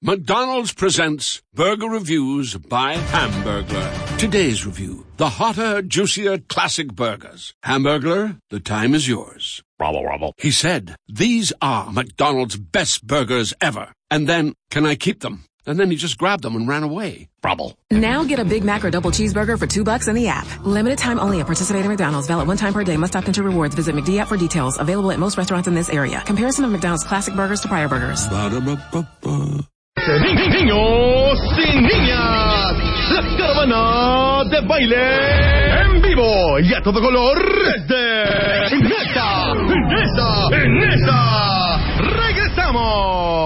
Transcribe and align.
McDonald's 0.00 0.72
presents 0.72 1.42
Burger 1.54 1.88
Reviews 1.88 2.54
by 2.54 2.94
Hamburglar. 2.94 4.16
Today's 4.18 4.64
review. 4.64 5.04
The 5.16 5.28
hotter, 5.28 5.82
juicier 5.82 6.38
classic 6.38 6.94
burgers. 6.94 7.52
Hamburglar, 7.64 8.38
the 8.50 8.60
time 8.60 8.94
is 8.94 9.08
yours. 9.08 9.60
Bravo, 9.76 10.02
bravo. 10.02 10.34
He 10.38 10.52
said, 10.52 10.94
these 11.08 11.52
are 11.60 11.90
McDonald's 11.90 12.56
best 12.56 13.04
burgers 13.04 13.52
ever. 13.60 13.92
And 14.08 14.28
then, 14.28 14.54
can 14.70 14.86
I 14.86 14.94
keep 14.94 15.18
them? 15.18 15.46
And 15.66 15.80
then 15.80 15.90
he 15.90 15.96
just 15.96 16.16
grabbed 16.16 16.44
them 16.44 16.54
and 16.54 16.68
ran 16.68 16.84
away. 16.84 17.28
Bravo. 17.42 17.72
Now 17.90 18.22
get 18.22 18.38
a 18.38 18.44
Big 18.44 18.62
Mac 18.62 18.84
or 18.84 18.90
double 18.90 19.10
cheeseburger 19.10 19.58
for 19.58 19.66
two 19.66 19.82
bucks 19.82 20.06
in 20.06 20.14
the 20.14 20.28
app. 20.28 20.46
Limited 20.64 20.98
time 20.98 21.18
only 21.18 21.40
at 21.40 21.46
participating 21.46 21.90
McDonald's. 21.90 22.28
Valid 22.28 22.46
one 22.46 22.56
time 22.56 22.72
per 22.72 22.84
day. 22.84 22.96
Must 22.96 23.16
opt 23.16 23.26
into 23.26 23.42
rewards. 23.42 23.74
Visit 23.74 23.96
McD 23.96 24.20
app 24.20 24.28
for 24.28 24.36
details. 24.36 24.78
Available 24.78 25.10
at 25.10 25.18
most 25.18 25.36
restaurants 25.36 25.66
in 25.66 25.74
this 25.74 25.90
area. 25.90 26.22
Comparison 26.24 26.64
of 26.64 26.70
McDonald's 26.70 27.02
classic 27.02 27.34
burgers 27.34 27.62
to 27.62 27.68
prior 27.68 27.88
burgers. 27.88 28.28
Ba-da-ba-ba-ba. 28.28 29.66
Niños 30.06 31.40
y 31.58 31.76
niñas, 31.80 32.72
la 33.10 33.36
caravana 33.36 34.44
de 34.48 34.60
baile 34.60 35.82
en 35.82 36.00
vivo 36.00 36.60
y 36.60 36.72
a 36.72 36.80
todo 36.80 37.00
color 37.00 37.36
desde 37.64 38.76
Nesa, 38.80 39.54
Nesa, 39.54 40.48
Nesa. 40.68 41.80
Regresamos. 41.98 43.37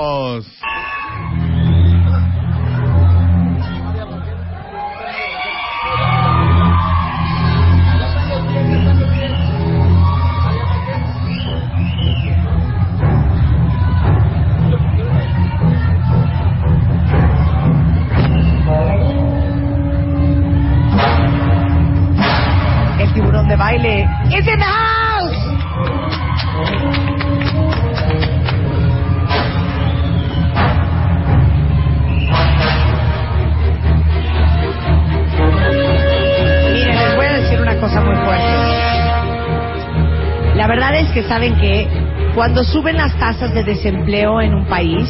Saben 41.32 41.56
que 41.56 41.88
cuando 42.34 42.62
suben 42.62 42.98
las 42.98 43.16
tasas 43.16 43.54
de 43.54 43.64
desempleo 43.64 44.42
en 44.42 44.52
un 44.52 44.66
país, 44.66 45.08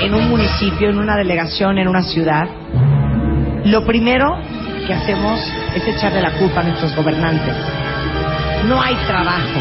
en 0.00 0.14
un 0.14 0.30
municipio, 0.30 0.88
en 0.88 0.96
una 0.96 1.14
delegación, 1.14 1.76
en 1.76 1.88
una 1.88 2.00
ciudad, 2.02 2.48
lo 3.66 3.84
primero 3.84 4.38
que 4.86 4.94
hacemos 4.94 5.38
es 5.74 5.86
echarle 5.86 6.22
la 6.22 6.30
culpa 6.38 6.62
a 6.62 6.64
nuestros 6.64 6.96
gobernantes. 6.96 7.54
No 8.66 8.80
hay 8.80 8.94
trabajo. 9.06 9.60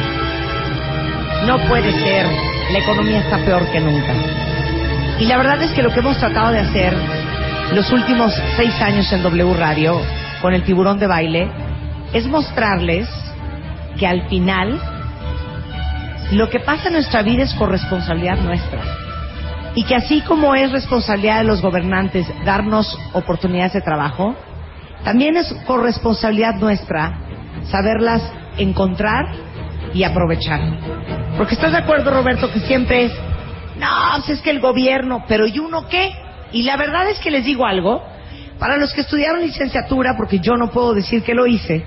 No 1.45 1.58
puede 1.67 1.91
ser. 1.91 2.25
La 2.71 2.80
economía 2.80 3.19
está 3.19 3.38
peor 3.39 3.69
que 3.69 3.81
nunca. 3.81 4.14
Y 5.19 5.25
la 5.25 5.36
verdad 5.36 5.61
es 5.61 5.71
que 5.71 5.83
lo 5.83 5.89
que 5.91 5.99
hemos 5.99 6.17
tratado 6.19 6.53
de 6.53 6.59
hacer 6.59 6.94
los 7.73 7.91
últimos 7.91 8.33
seis 8.55 8.73
años 8.80 9.11
en 9.11 9.21
W 9.23 9.53
Radio 9.55 9.99
con 10.41 10.53
el 10.53 10.64
tiburón 10.64 10.99
de 10.99 11.08
baile 11.08 11.49
es 12.14 12.27
mostrarles 12.27 13.09
que 13.99 14.08
al 14.08 14.30
final 14.30 14.80
lo 16.31 16.49
que 16.49 16.59
pasa 16.59 16.88
en 16.88 16.93
nuestra 16.93 17.21
vida 17.21 17.43
es 17.43 17.53
corresponsabilidad 17.53 18.38
nuestra. 18.38 18.81
Y 19.75 19.83
que 19.83 19.95
así 19.95 20.21
como 20.21 20.55
es 20.55 20.71
responsabilidad 20.71 21.39
de 21.39 21.45
los 21.45 21.61
gobernantes 21.61 22.27
darnos 22.45 22.97
oportunidades 23.13 23.73
de 23.73 23.81
trabajo, 23.81 24.35
también 25.03 25.35
es 25.35 25.53
corresponsabilidad 25.65 26.55
nuestra 26.55 27.19
saberlas 27.69 28.21
encontrar 28.58 29.25
y 29.93 30.03
aprovechar. 30.03 30.61
Porque 31.37 31.55
estás 31.55 31.71
de 31.71 31.80
acuerdo, 31.80 32.11
Roberto, 32.11 32.52
que 32.52 32.59
siempre 32.61 33.05
es, 33.05 33.11
no, 33.80 33.87
pues 34.17 34.30
es 34.37 34.42
que 34.42 34.52
el 34.52 34.59
gobierno, 34.59 35.25
pero 35.27 35.48
¿y 35.48 35.59
uno 35.59 35.87
qué? 35.87 36.11
Y 36.52 36.64
la 36.64 36.77
verdad 36.77 37.09
es 37.09 37.19
que 37.19 37.31
les 37.31 37.45
digo 37.45 37.65
algo, 37.65 38.03
para 38.59 38.77
los 38.77 38.93
que 38.93 39.02
estudiaron 39.02 39.42
licenciatura, 39.42 40.15
porque 40.15 40.39
yo 40.39 40.53
no 40.53 40.69
puedo 40.69 40.93
decir 40.93 41.23
que 41.23 41.33
lo 41.33 41.48
hice, 41.48 41.83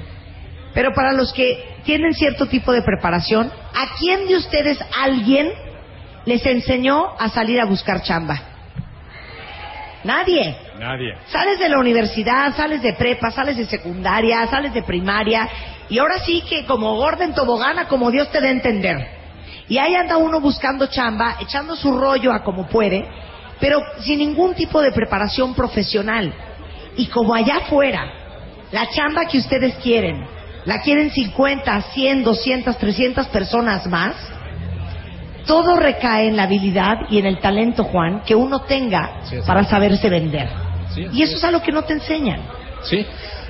pero 0.77 0.93
para 0.93 1.15
los 1.15 1.33
que 1.33 1.79
tienen 1.87 2.13
cierto 2.13 2.45
tipo 2.49 2.71
de 2.71 2.83
preparación, 2.83 3.51
¿a 3.75 3.97
quién 3.99 4.29
de 4.29 4.37
ustedes 4.37 4.79
alguien 5.03 5.51
les 6.27 6.45
enseñó 6.45 7.19
a 7.19 7.31
salir 7.31 7.59
a 7.63 7.65
buscar 7.65 8.03
chamba? 8.03 8.39
Nadie. 10.05 10.55
Nadie. 10.79 11.15
Sales 11.29 11.59
de 11.61 11.71
la 11.71 11.79
universidad, 11.79 12.55
sales 12.55 12.83
de 12.83 12.93
prepa, 12.93 13.31
sales 13.31 13.57
de 13.57 13.65
secundaria, 13.65 14.47
sales 14.49 14.75
de 14.75 14.83
primaria 14.83 15.49
y 15.89 15.97
ahora 15.97 16.19
sí 16.19 16.43
que 16.47 16.67
como 16.67 16.95
gorda 16.97 17.25
en 17.25 17.33
tobogana, 17.33 17.89
como 17.89 18.11
Dios 18.11 18.31
te 18.31 18.43
dé 18.43 18.49
a 18.49 18.51
entender. 18.51 18.99
Y 19.71 19.79
ahí 19.79 19.95
anda 19.95 20.19
uno 20.19 20.43
buscando 20.43 20.89
chamba, 20.89 21.39
echando 21.41 21.75
su 21.75 21.99
rollo 21.99 22.35
a 22.35 22.45
como 22.45 22.69
puede, 22.69 23.03
pero 23.61 23.81
sin 24.01 24.19
ningún 24.19 24.55
tipo 24.55 24.83
de 24.83 24.93
preparación 24.93 25.55
profesional. 25.55 26.35
Y 26.99 27.07
como 27.07 27.35
allá 27.35 27.57
afuera, 27.63 28.13
la 28.73 28.91
chamba 28.91 29.25
que 29.25 29.39
ustedes 29.39 29.75
quieren, 29.77 30.36
la 30.67 30.81
quieren 30.81 31.11
50, 31.11 31.81
100, 31.95 32.25
200, 32.25 32.77
300 32.77 33.27
personas 33.29 33.87
más, 33.87 34.15
todo 35.47 35.77
recae 35.77 36.27
en 36.27 36.37
la 36.37 36.43
habilidad 36.43 36.99
y 37.09 37.19
en 37.19 37.27
el 37.27 37.39
talento, 37.39 37.85
Juan, 37.85 38.23
que 38.27 38.35
uno 38.35 38.61
tenga 38.63 39.21
Sí, 39.25 39.37
para 39.47 39.65
saberse 39.65 40.11
vender. 40.11 40.49
Sí, 40.93 41.07
y 41.13 41.23
eso 41.23 41.37
es 41.37 41.45
algo 41.45 41.63
que 41.63 41.73
no 41.73 41.83
te 41.83 41.93
enseñan. 41.93 42.41
Sí, 42.83 43.07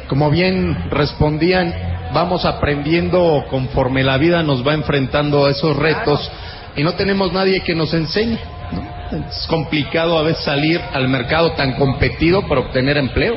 como 0.09 0.31
bien 0.31 0.91
respondían, 0.91 1.75
vamos 2.13 2.45
aprendiendo 2.45 3.45
conforme 3.49 4.05
la 4.05 4.19
vida 4.19 4.43
nos 4.43 4.67
va 4.67 4.75
enfrentando 4.75 5.47
a 5.47 5.51
esos 5.51 5.75
retos 5.75 6.31
y 6.77 6.83
no 6.83 6.93
tenemos 6.95 7.33
nadie 7.33 7.63
que 7.63 7.75
nos 7.75 7.95
enseñe. 7.95 8.39
¿no? 8.73 9.27
Es 9.29 9.47
complicado 9.47 10.19
a 10.19 10.23
veces 10.23 10.45
salir 10.45 10.81
al 10.93 11.09
mercado 11.09 11.53
tan 11.53 11.73
competido 11.73 12.47
para 12.47 12.61
obtener 12.61 12.99
empleo. 12.99 13.37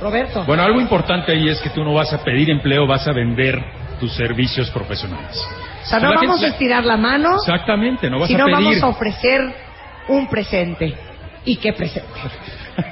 Roberto. 0.00 0.44
Bueno, 0.44 0.62
algo 0.62 0.80
importante 0.80 1.32
ahí 1.32 1.48
es 1.48 1.60
que 1.60 1.70
tú 1.70 1.84
no 1.84 1.92
vas 1.94 2.12
a 2.12 2.22
pedir 2.24 2.50
empleo, 2.50 2.86
vas 2.86 3.06
a 3.06 3.12
vender 3.12 3.62
tus 4.00 4.12
servicios 4.14 4.70
profesionales. 4.70 5.38
o 5.82 5.86
sea, 5.86 5.98
no 5.98 6.10
la 6.10 6.16
vamos 6.16 6.36
gente- 6.40 6.46
a 6.46 6.48
estirar 6.50 6.84
la 6.84 6.96
mano, 6.96 7.34
Exactamente, 7.36 8.08
no 8.08 8.18
vas 8.18 8.28
sino 8.28 8.44
a 8.44 8.46
pedir. 8.46 8.56
vamos 8.58 8.82
a 8.82 8.86
ofrecer 8.88 9.40
un 10.08 10.26
presente. 10.28 10.94
¿Y 11.44 11.56
qué 11.56 11.72
presente? 11.72 12.08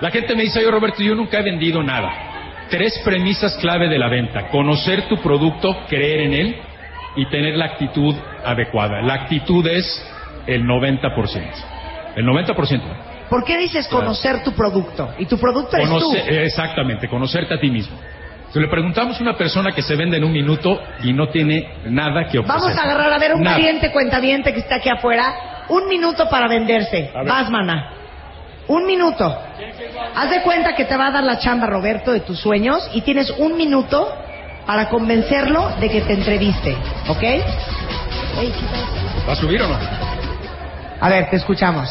La 0.00 0.10
gente 0.10 0.34
me 0.36 0.42
dice, 0.44 0.60
oye 0.60 0.70
Roberto, 0.70 1.02
yo 1.02 1.14
nunca 1.14 1.38
he 1.40 1.42
vendido 1.42 1.82
nada. 1.82 2.10
Tres 2.70 3.00
premisas 3.04 3.56
clave 3.56 3.88
de 3.88 3.98
la 3.98 4.08
venta. 4.08 4.48
Conocer 4.48 5.08
tu 5.08 5.16
producto, 5.16 5.84
creer 5.88 6.20
en 6.20 6.34
él 6.34 6.56
y 7.16 7.26
tener 7.30 7.56
la 7.56 7.64
actitud 7.66 8.14
adecuada. 8.44 9.02
La 9.02 9.14
actitud 9.14 9.66
es 9.66 9.84
el 10.46 10.64
90%. 10.64 11.50
El 12.14 12.24
90%. 12.26 12.80
¿Por 13.28 13.44
qué 13.44 13.58
dices 13.58 13.86
conocer 13.88 14.42
tu 14.42 14.52
producto? 14.52 15.10
Y 15.18 15.26
tu 15.26 15.38
producto 15.38 15.76
Conoce- 15.76 16.00
tú. 16.00 16.14
eh, 16.32 16.44
exactamente, 16.46 17.08
conocerte 17.08 17.54
a 17.54 17.60
ti 17.60 17.70
mismo. 17.70 17.96
Si 18.52 18.58
le 18.58 18.68
preguntamos 18.68 19.18
a 19.18 19.22
una 19.22 19.36
persona 19.36 19.72
que 19.72 19.82
se 19.82 19.94
vende 19.94 20.16
en 20.16 20.24
un 20.24 20.32
minuto 20.32 20.80
y 21.02 21.12
no 21.12 21.28
tiene 21.28 21.68
nada 21.84 22.26
que 22.28 22.38
ofrecer. 22.38 22.60
Vamos 22.60 22.78
a 22.78 22.82
agarrar 22.82 23.12
a 23.12 23.18
ver 23.18 23.34
un 23.34 23.42
Nada. 23.42 23.56
cliente 23.56 23.92
cuentaviente 23.92 24.54
que 24.54 24.60
está 24.60 24.76
aquí 24.76 24.88
afuera. 24.88 25.66
Un 25.68 25.86
minuto 25.86 26.30
para 26.30 26.48
venderse. 26.48 27.10
A 27.14 27.18
ver. 27.18 27.28
Vas, 27.28 27.50
mana. 27.50 27.92
Un 28.68 28.86
minuto. 28.86 29.38
Haz 30.14 30.30
de 30.30 30.40
cuenta 30.42 30.74
que 30.74 30.86
te 30.86 30.96
va 30.96 31.08
a 31.08 31.10
dar 31.10 31.24
la 31.24 31.38
chamba, 31.38 31.66
Roberto, 31.66 32.10
de 32.12 32.20
tus 32.20 32.38
sueños 32.40 32.88
y 32.94 33.02
tienes 33.02 33.30
un 33.38 33.56
minuto 33.58 34.10
para 34.66 34.88
convencerlo 34.88 35.68
de 35.80 35.90
que 35.90 36.00
te 36.00 36.14
entreviste. 36.14 36.74
¿Ok? 37.08 37.22
¿Va 39.28 39.32
a 39.32 39.36
subir 39.36 39.60
o 39.62 39.68
no? 39.68 39.76
A 41.00 41.08
ver, 41.10 41.28
te 41.30 41.36
escuchamos. 41.36 41.88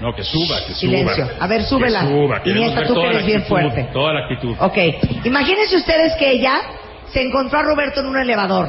No, 0.00 0.14
que 0.14 0.22
suba, 0.22 0.64
que 0.66 0.74
Silencio. 0.74 1.26
suba. 1.26 1.36
A 1.40 1.46
ver, 1.48 1.62
súbela. 1.64 2.00
Que 2.00 2.06
suba. 2.06 2.38
Ver 2.38 2.86
tú 2.86 2.94
que 2.94 3.06
eres 3.06 3.26
bien 3.26 3.38
actitud, 3.38 3.48
fuerte. 3.48 3.88
Toda 3.92 4.12
la 4.12 4.20
actitud. 4.20 4.54
Ok. 4.60 4.78
Imagínense 5.24 5.76
ustedes 5.76 6.14
que 6.16 6.30
ella 6.30 6.60
se 7.12 7.22
encontró 7.22 7.58
a 7.58 7.62
Roberto 7.62 8.00
en 8.00 8.06
un 8.06 8.18
elevador. 8.18 8.68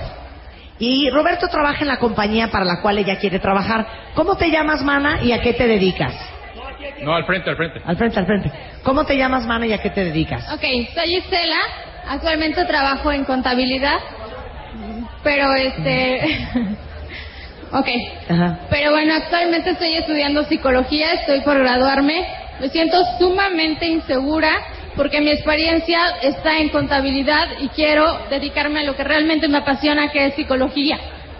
Y 0.79 1.09
Roberto 1.09 1.47
trabaja 1.49 1.81
en 1.81 1.87
la 1.89 1.97
compañía 1.99 2.47
para 2.47 2.65
la 2.65 2.81
cual 2.81 2.97
ella 2.97 3.19
quiere 3.19 3.39
trabajar. 3.39 3.85
¿Cómo 4.15 4.35
te 4.37 4.49
llamas, 4.49 4.81
mana, 4.81 5.19
y 5.21 5.33
a 5.33 5.41
qué 5.41 5.53
te 5.53 5.67
dedicas? 5.67 6.13
No, 7.01 7.13
al 7.13 7.25
frente, 7.25 7.49
al 7.49 7.57
frente. 7.57 7.81
Al 7.85 7.97
frente, 7.97 8.19
al 8.19 8.25
frente. 8.25 8.51
¿Cómo 8.83 9.05
te 9.05 9.17
llamas, 9.17 9.45
mana, 9.45 9.67
y 9.67 9.73
a 9.73 9.77
qué 9.79 9.89
te 9.89 10.05
dedicas? 10.05 10.49
Ok, 10.53 10.63
soy 10.93 11.15
Estela. 11.15 11.59
Actualmente 12.07 12.63
trabajo 12.65 13.11
en 13.11 13.25
contabilidad. 13.25 13.97
Pero 15.21 15.53
este. 15.53 16.47
ok. 17.71 17.87
Ajá. 18.29 18.59
Pero 18.69 18.91
bueno, 18.91 19.13
actualmente 19.15 19.71
estoy 19.71 19.95
estudiando 19.95 20.43
psicología. 20.45 21.13
Estoy 21.13 21.41
por 21.41 21.57
graduarme. 21.59 22.25
Me 22.59 22.69
siento 22.69 22.97
sumamente 23.17 23.87
insegura 23.87 24.51
porque 24.95 25.21
mi 25.21 25.29
experiencia 25.29 25.99
está 26.21 26.57
en 26.57 26.69
contabilidad 26.69 27.47
y 27.61 27.69
quiero 27.69 28.19
dedicarme 28.29 28.81
a 28.81 28.83
lo 28.83 28.95
que 28.95 29.03
realmente 29.03 29.47
me 29.47 29.59
apasiona, 29.59 30.11
que 30.11 30.25
es 30.25 30.35
psicología. 30.35 30.97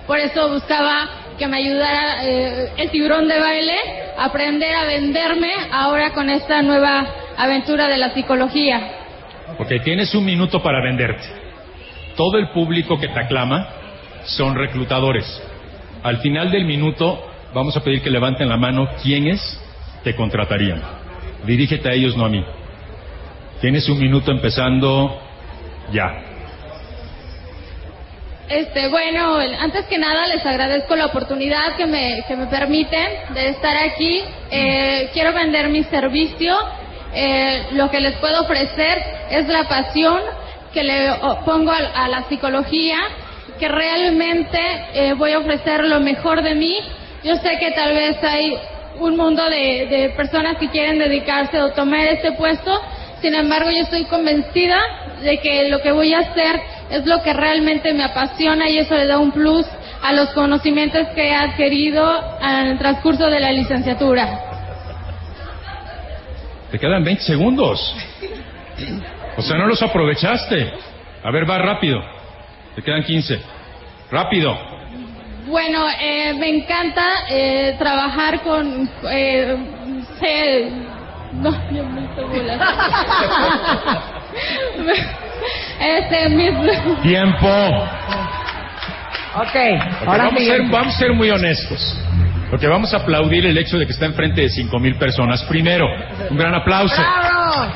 Por 0.07 0.17
eso 0.17 0.49
buscaba 0.49 1.09
que 1.37 1.47
me 1.47 1.57
ayudara 1.57 2.25
eh, 2.25 2.71
el 2.77 2.89
tiburón 2.89 3.27
de 3.27 3.39
baile 3.39 3.75
a 4.17 4.25
aprender 4.25 4.73
a 4.75 4.85
venderme 4.85 5.51
ahora 5.71 6.11
con 6.11 6.29
esta 6.29 6.61
nueva 6.61 7.05
aventura 7.37 7.87
de 7.87 7.97
la 7.97 8.13
psicología. 8.13 8.79
Ok, 9.57 9.71
tienes 9.83 10.13
un 10.15 10.25
minuto 10.25 10.61
para 10.61 10.81
venderte. 10.81 11.25
Todo 12.15 12.37
el 12.37 12.49
público 12.49 12.99
que 12.99 13.07
te 13.07 13.19
aclama 13.19 13.67
son 14.23 14.55
reclutadores. 14.55 15.25
Al 16.03 16.17
final 16.17 16.51
del 16.51 16.65
minuto 16.65 17.25
vamos 17.53 17.75
a 17.75 17.83
pedir 17.83 18.01
que 18.01 18.09
levanten 18.09 18.49
la 18.49 18.57
mano 18.57 18.89
quiénes 19.01 19.39
te 20.03 20.15
contratarían. 20.15 20.81
Dirígete 21.45 21.89
a 21.89 21.93
ellos, 21.93 22.15
no 22.15 22.25
a 22.25 22.29
mí. 22.29 22.43
Tienes 23.61 23.87
un 23.89 23.99
minuto 23.99 24.31
empezando 24.31 25.19
ya. 25.91 26.23
Este, 28.47 28.87
bueno, 28.87 29.35
antes 29.59 29.85
que 29.85 29.99
nada 29.99 30.25
les 30.27 30.43
agradezco 30.43 30.95
la 30.95 31.05
oportunidad 31.05 31.75
que 31.77 31.85
me, 31.85 32.23
que 32.27 32.35
me 32.35 32.47
permiten 32.47 33.33
de 33.33 33.49
estar 33.49 33.77
aquí. 33.77 34.21
Eh, 34.49 35.09
quiero 35.13 35.33
vender 35.33 35.69
mi 35.69 35.83
servicio. 35.83 36.55
Eh, 37.13 37.67
lo 37.73 37.91
que 37.91 37.99
les 37.99 38.15
puedo 38.17 38.41
ofrecer 38.41 39.03
es 39.29 39.47
la 39.47 39.67
pasión 39.67 40.19
que 40.73 40.83
le 40.83 41.11
pongo 41.45 41.71
a, 41.71 42.07
la 42.07 42.27
psicología, 42.29 42.97
que 43.59 43.67
realmente 43.67 44.59
eh, 44.93 45.13
voy 45.13 45.33
a 45.33 45.39
ofrecer 45.39 45.83
lo 45.83 45.99
mejor 45.99 46.41
de 46.41 46.55
mí. 46.55 46.77
Yo 47.23 47.35
sé 47.35 47.57
que 47.59 47.71
tal 47.71 47.93
vez 47.93 48.17
hay 48.23 48.57
un 48.99 49.15
mundo 49.15 49.43
de, 49.49 49.87
de 49.89 50.13
personas 50.15 50.57
que 50.57 50.69
quieren 50.69 50.97
dedicarse 50.97 51.61
o 51.61 51.71
tomar 51.71 52.07
este 52.07 52.31
puesto, 52.33 52.81
sin 53.21 53.35
embargo 53.35 53.69
yo 53.69 53.83
estoy 53.83 54.05
convencida 54.05 54.77
de 55.21 55.39
que 55.39 55.69
lo 55.69 55.81
que 55.81 55.91
voy 55.91 56.13
a 56.13 56.19
hacer 56.19 56.59
es 56.89 57.05
lo 57.05 57.21
que 57.21 57.33
realmente 57.33 57.93
me 57.93 58.03
apasiona 58.03 58.69
y 58.69 58.79
eso 58.79 58.95
le 58.95 59.05
da 59.05 59.19
un 59.19 59.31
plus 59.31 59.65
a 60.01 60.13
los 60.13 60.29
conocimientos 60.29 61.07
que 61.09 61.29
he 61.29 61.35
adquirido 61.35 62.39
en 62.41 62.67
el 62.67 62.77
transcurso 62.77 63.27
de 63.27 63.39
la 63.39 63.51
licenciatura. 63.51 64.49
Te 66.71 66.79
quedan 66.79 67.03
20 67.03 67.21
segundos. 67.23 67.95
O 69.37 69.41
sea, 69.41 69.57
no 69.57 69.67
los 69.67 69.81
aprovechaste. 69.81 70.71
A 71.23 71.31
ver, 71.31 71.49
va 71.49 71.57
rápido. 71.57 72.01
Te 72.79 72.85
quedan 72.85 73.03
15. 73.03 73.41
Rápido. 74.09 74.57
Bueno, 75.47 75.85
eh, 75.99 76.33
me 76.33 76.47
encanta 76.47 77.03
eh, 77.29 77.75
trabajar 77.77 78.39
con... 78.39 78.89
Eh, 79.11 79.57
no, 81.33 81.51
yo 81.71 81.83
me 81.83 82.07
Este 85.97 86.29
mismo. 86.29 86.63
Tiempo. 87.01 87.47
Ok, 89.35 89.55
ahora 90.07 90.23
vamos, 90.23 90.41
a 90.41 90.45
ser, 90.45 90.61
vamos 90.69 90.95
a 90.95 90.97
ser 90.97 91.11
muy 91.11 91.29
honestos. 91.29 91.97
Porque 92.49 92.67
vamos 92.67 92.93
a 92.93 92.97
aplaudir 92.97 93.45
el 93.45 93.57
hecho 93.57 93.77
de 93.77 93.87
que 93.87 93.91
está 93.91 94.05
enfrente 94.05 94.39
de 94.39 94.49
cinco 94.49 94.79
mil 94.79 94.95
personas. 94.95 95.43
Primero, 95.43 95.85
un 96.29 96.37
gran 96.37 96.55
aplauso. 96.55 96.95
¡Bravo! 96.95 97.73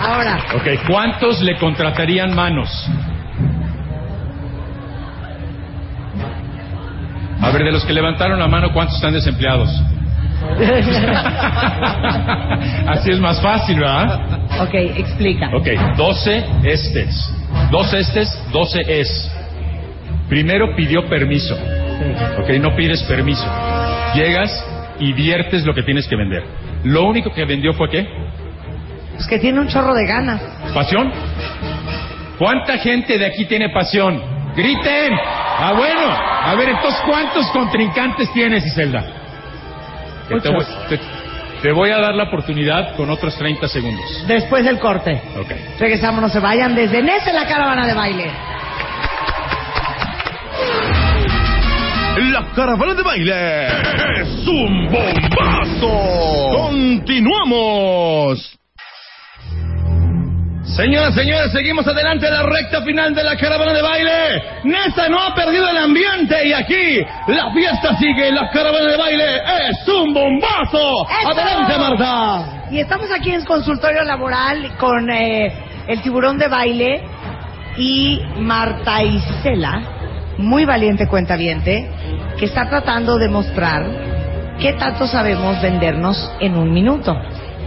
Ahora. 0.00 0.44
Ok, 0.54 0.68
¿cuántos 0.86 1.40
le 1.40 1.58
contratarían 1.58 2.36
manos? 2.36 2.88
A 7.40 7.50
ver, 7.50 7.64
de 7.64 7.72
los 7.72 7.84
que 7.84 7.92
levantaron 7.92 8.38
la 8.38 8.48
mano, 8.48 8.72
¿cuántos 8.72 8.96
están 8.96 9.12
desempleados? 9.12 9.70
Así 12.86 13.10
es 13.10 13.20
más 13.20 13.40
fácil, 13.40 13.80
¿verdad? 13.80 14.20
Ok, 14.60 14.74
explica. 14.74 15.50
Ok, 15.54 15.68
12 15.96 16.44
estes. 16.64 17.34
Dos 17.70 17.92
estes, 17.92 18.28
12 18.52 19.00
es. 19.00 19.30
Primero 20.28 20.74
pidió 20.76 21.08
permiso. 21.08 21.54
Ok, 22.38 22.50
no 22.60 22.74
pides 22.76 23.02
permiso. 23.04 23.46
Llegas 24.14 24.64
y 24.98 25.12
viertes 25.12 25.64
lo 25.64 25.74
que 25.74 25.82
tienes 25.82 26.06
que 26.06 26.16
vender. 26.16 26.42
Lo 26.84 27.04
único 27.04 27.32
que 27.32 27.44
vendió 27.44 27.72
fue 27.74 27.88
qué? 27.90 28.06
Es 29.18 29.26
que 29.26 29.38
tiene 29.38 29.60
un 29.60 29.68
chorro 29.68 29.94
de 29.94 30.06
ganas. 30.06 30.40
¿Pasión? 30.74 31.10
¿Cuánta 32.38 32.78
gente 32.78 33.18
de 33.18 33.26
aquí 33.26 33.46
tiene 33.46 33.70
pasión? 33.70 34.20
¡Griten! 34.54 35.12
Ah, 35.60 35.72
bueno. 35.76 36.00
A 36.00 36.54
ver, 36.54 36.68
entonces, 36.68 37.00
¿cuántos 37.04 37.50
contrincantes 37.50 38.32
tienes, 38.32 38.64
Iselda? 38.64 39.04
Te 41.62 41.72
voy, 41.72 41.90
a 41.90 41.98
dar 41.98 42.14
la 42.14 42.24
oportunidad 42.24 42.94
con 42.94 43.10
otros 43.10 43.36
30 43.36 43.66
segundos. 43.66 44.24
Después 44.28 44.64
del 44.64 44.78
corte. 44.78 45.20
Ok. 45.36 45.50
Regresamos, 45.80 46.20
no 46.20 46.28
se 46.28 46.38
vayan 46.38 46.76
desde 46.76 47.02
Nese 47.02 47.32
la 47.32 47.46
caravana 47.48 47.86
de 47.86 47.94
baile. 47.94 48.30
La 52.30 52.44
caravana 52.54 52.94
de 52.94 53.02
baile 53.02 53.66
es 54.20 54.46
un 54.46 54.88
bombazo. 54.90 55.90
Continuamos. 56.68 58.58
Señoras, 60.78 61.12
señores, 61.12 61.50
seguimos 61.50 61.84
adelante 61.88 62.28
en 62.28 62.34
la 62.34 62.44
recta 62.44 62.80
final 62.82 63.12
de 63.12 63.24
la 63.24 63.34
caravana 63.34 63.72
de 63.72 63.82
baile. 63.82 64.42
Nesta 64.62 65.08
no 65.08 65.20
ha 65.20 65.34
perdido 65.34 65.68
el 65.68 65.76
ambiente 65.76 66.46
y 66.46 66.52
aquí 66.52 67.00
la 67.26 67.50
fiesta 67.50 67.96
sigue. 67.96 68.30
La 68.30 68.48
caravana 68.48 68.88
de 68.88 68.96
baile 68.96 69.24
es 69.70 69.88
un 69.88 70.14
bombazo. 70.14 71.04
Adelante, 71.26 71.78
Marta. 71.78 72.68
Y 72.70 72.78
estamos 72.78 73.10
aquí 73.10 73.32
en 73.32 73.44
consultorio 73.44 74.04
laboral 74.04 74.76
con 74.76 75.10
eh, 75.10 75.52
el 75.88 76.00
tiburón 76.00 76.38
de 76.38 76.46
baile 76.46 77.02
y 77.76 78.20
Marta 78.36 79.02
Isela, 79.02 79.82
muy 80.36 80.64
valiente 80.64 81.08
cuentaviente, 81.08 81.90
que 82.38 82.44
está 82.44 82.68
tratando 82.68 83.16
de 83.16 83.28
mostrar 83.28 83.84
qué 84.60 84.74
tanto 84.74 85.08
sabemos 85.08 85.60
vendernos 85.60 86.30
en 86.38 86.56
un 86.56 86.72
minuto. 86.72 87.16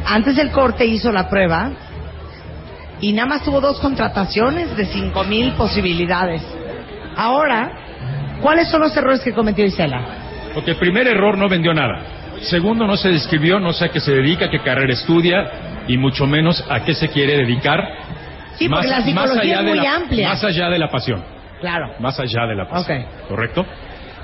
Antes 0.06 0.38
del 0.38 0.50
corte 0.52 0.86
hizo 0.86 1.12
la 1.12 1.28
prueba 1.28 1.72
y 3.02 3.14
nada 3.14 3.28
más 3.28 3.44
tuvo 3.44 3.60
dos 3.60 3.80
contrataciones 3.80 4.76
de 4.78 4.86
cinco 4.86 5.24
mil 5.24 5.54
posibilidades. 5.54 6.44
Ahora, 7.18 8.38
¿cuáles 8.42 8.70
son 8.70 8.82
los 8.82 8.96
errores 8.96 9.22
que 9.22 9.34
cometió 9.34 9.66
Isela? 9.66 10.06
Porque 10.54 10.72
el 10.72 10.78
primer 10.78 11.08
error 11.08 11.38
no 11.38 11.50
vendió 11.50 11.74
nada. 11.74 12.04
Segundo, 12.42 12.86
no 12.88 12.96
se 12.98 13.10
describió, 13.10 13.60
no 13.60 13.74
sé 13.74 13.86
a 13.86 13.90
qué 13.90 14.00
se 14.00 14.14
dedica, 14.14 14.50
qué 14.50 14.60
carrera 14.60 14.94
estudia 14.94 15.52
y 15.88 15.98
mucho 15.98 16.26
menos 16.26 16.64
a 16.70 16.84
qué 16.84 16.94
se 16.94 17.10
quiere 17.10 17.38
dedicar. 17.38 17.88
Sí, 18.56 18.70
porque 18.70 18.88
la 18.88 19.02
psicología 19.02 19.60
es 19.60 19.66
muy 19.66 19.86
amplia. 19.86 20.30
Más 20.30 20.44
allá 20.44 20.70
de 20.70 20.80
la 20.80 20.90
pasión. 20.90 21.24
Claro. 21.60 21.94
Más 22.00 22.20
allá 22.20 22.46
de 22.48 22.56
la 22.56 22.68
pasión. 22.68 23.06
¿Correcto? 23.28 23.66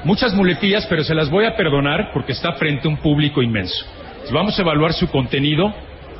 Muchas 0.04 0.34
muletillas, 0.34 0.86
pero 0.88 1.04
se 1.04 1.16
las 1.16 1.30
voy 1.30 1.46
a 1.46 1.56
perdonar 1.56 2.12
porque 2.14 2.32
está 2.32 2.54
frente 2.54 2.88
a 2.88 2.92
un 2.92 2.98
público 2.98 3.42
inmenso. 3.42 3.86
Vamos 4.32 4.58
a 4.58 4.62
evaluar 4.62 4.94
su 4.94 5.08
contenido 5.10 5.74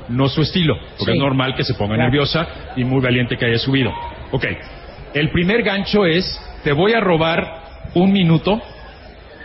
no 0.10 0.30
su 0.30 0.42
estilo, 0.42 0.76
porque 0.98 1.14
es 1.14 1.20
normal 1.20 1.56
que 1.56 1.64
se 1.64 1.74
ponga 1.74 1.98
nerviosa 1.98 2.48
y 2.76 2.84
muy 2.84 3.02
valiente 3.02 3.38
que 3.38 3.46
haya 3.46 3.58
subido. 3.58 3.92
Ok, 4.32 4.46
el 5.14 5.30
primer 5.32 5.64
gancho 5.64 6.06
es, 6.06 6.40
te 6.64 6.72
voy 6.72 6.94
a 6.94 7.00
robar 7.00 7.46
un 7.94 8.12
minuto 8.12 8.62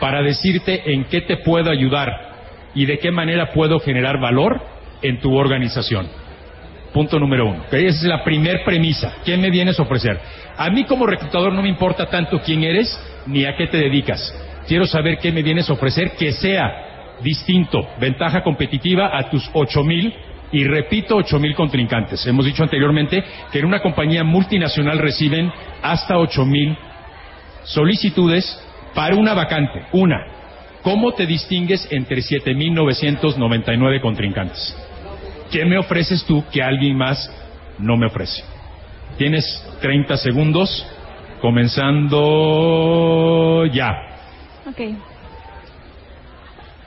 para 0.00 0.22
decirte 0.22 0.92
en 0.92 1.04
qué 1.04 1.20
te 1.22 1.38
puedo 1.38 1.70
ayudar 1.70 2.32
y 2.74 2.86
de 2.86 2.98
qué 2.98 3.10
manera 3.10 3.52
puedo 3.52 3.78
generar 3.80 4.20
valor 4.20 4.60
en 5.02 5.20
tu 5.20 5.34
organización. 5.34 6.08
Punto 6.92 7.18
número 7.18 7.46
uno. 7.46 7.64
Esa 7.70 7.76
es 7.76 8.02
la 8.02 8.22
primer 8.22 8.64
premisa. 8.64 9.14
¿Qué 9.24 9.36
me 9.36 9.50
vienes 9.50 9.78
a 9.78 9.82
ofrecer? 9.82 10.18
A 10.56 10.68
mí 10.70 10.84
como 10.84 11.06
reclutador 11.06 11.52
no 11.52 11.62
me 11.62 11.68
importa 11.68 12.06
tanto 12.06 12.40
quién 12.40 12.64
eres 12.64 12.98
ni 13.26 13.44
a 13.44 13.56
qué 13.56 13.66
te 13.68 13.78
dedicas. 13.78 14.20
Quiero 14.66 14.86
saber 14.86 15.18
qué 15.18 15.32
me 15.32 15.42
vienes 15.42 15.70
a 15.70 15.72
ofrecer 15.72 16.12
que 16.18 16.32
sea 16.32 17.16
distinto, 17.22 17.88
ventaja 17.98 18.42
competitiva 18.42 19.16
a 19.16 19.30
tus 19.30 19.48
ocho 19.54 19.82
mil 19.84 20.12
y 20.52 20.64
repito, 20.64 21.16
8.000 21.16 21.54
contrincantes. 21.54 22.26
Hemos 22.26 22.44
dicho 22.44 22.62
anteriormente 22.62 23.24
que 23.50 23.58
en 23.58 23.64
una 23.64 23.80
compañía 23.80 24.22
multinacional 24.22 24.98
reciben 24.98 25.50
hasta 25.82 26.14
8.000 26.16 26.76
solicitudes 27.64 28.62
para 28.94 29.16
una 29.16 29.32
vacante. 29.34 29.86
Una, 29.92 30.26
¿cómo 30.82 31.12
te 31.12 31.24
distingues 31.26 31.88
entre 31.90 32.18
7.999 32.18 34.00
contrincantes? 34.00 34.76
¿Qué 35.50 35.64
me 35.64 35.78
ofreces 35.78 36.24
tú 36.24 36.44
que 36.52 36.62
alguien 36.62 36.96
más 36.96 37.30
no 37.78 37.96
me 37.96 38.06
ofrece? 38.06 38.44
Tienes 39.16 39.44
30 39.80 40.16
segundos, 40.18 40.86
comenzando 41.40 42.16
ya. 43.66 43.94
Okay. 44.66 44.96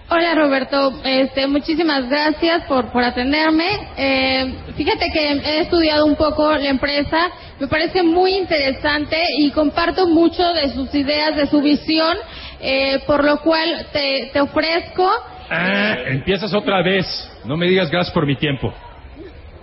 Hola 0.07 0.35
Roberto, 0.35 1.01
este, 1.03 1.47
muchísimas 1.47 2.07
gracias 2.07 2.65
por, 2.65 2.85
atenderme. 3.03 3.65
Eh, 3.97 4.53
fíjate 4.77 5.09
que 5.12 5.31
he 5.31 5.62
estudiado 5.62 6.05
un 6.05 6.15
poco 6.15 6.55
la 6.55 6.69
empresa, 6.69 7.31
me 7.59 7.67
parece 7.67 8.03
muy 8.03 8.35
interesante 8.35 9.17
y 9.39 9.50
comparto 9.50 10.05
mucho 10.07 10.53
de 10.53 10.69
sus 10.75 10.93
ideas, 10.93 11.35
de 11.35 11.47
su 11.47 11.59
visión, 11.59 12.15
eh, 12.62 13.00
por 13.07 13.24
lo 13.24 13.39
cual 13.39 13.88
te, 13.91 14.29
te 14.31 14.41
ofrezco. 14.41 15.09
Ah, 15.50 15.95
empiezas 16.05 16.53
otra 16.53 16.83
vez. 16.83 17.07
No 17.43 17.57
me 17.57 17.67
digas 17.67 17.89
gracias 17.89 18.13
por 18.13 18.27
mi 18.27 18.35
tiempo. 18.35 18.71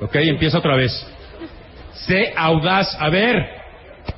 Ok, 0.00 0.16
empieza 0.16 0.58
otra 0.58 0.75
vez. 0.75 1.06
Sé 1.92 2.32
audaz. 2.34 2.96
A 2.99 3.08
ver, 3.11 3.37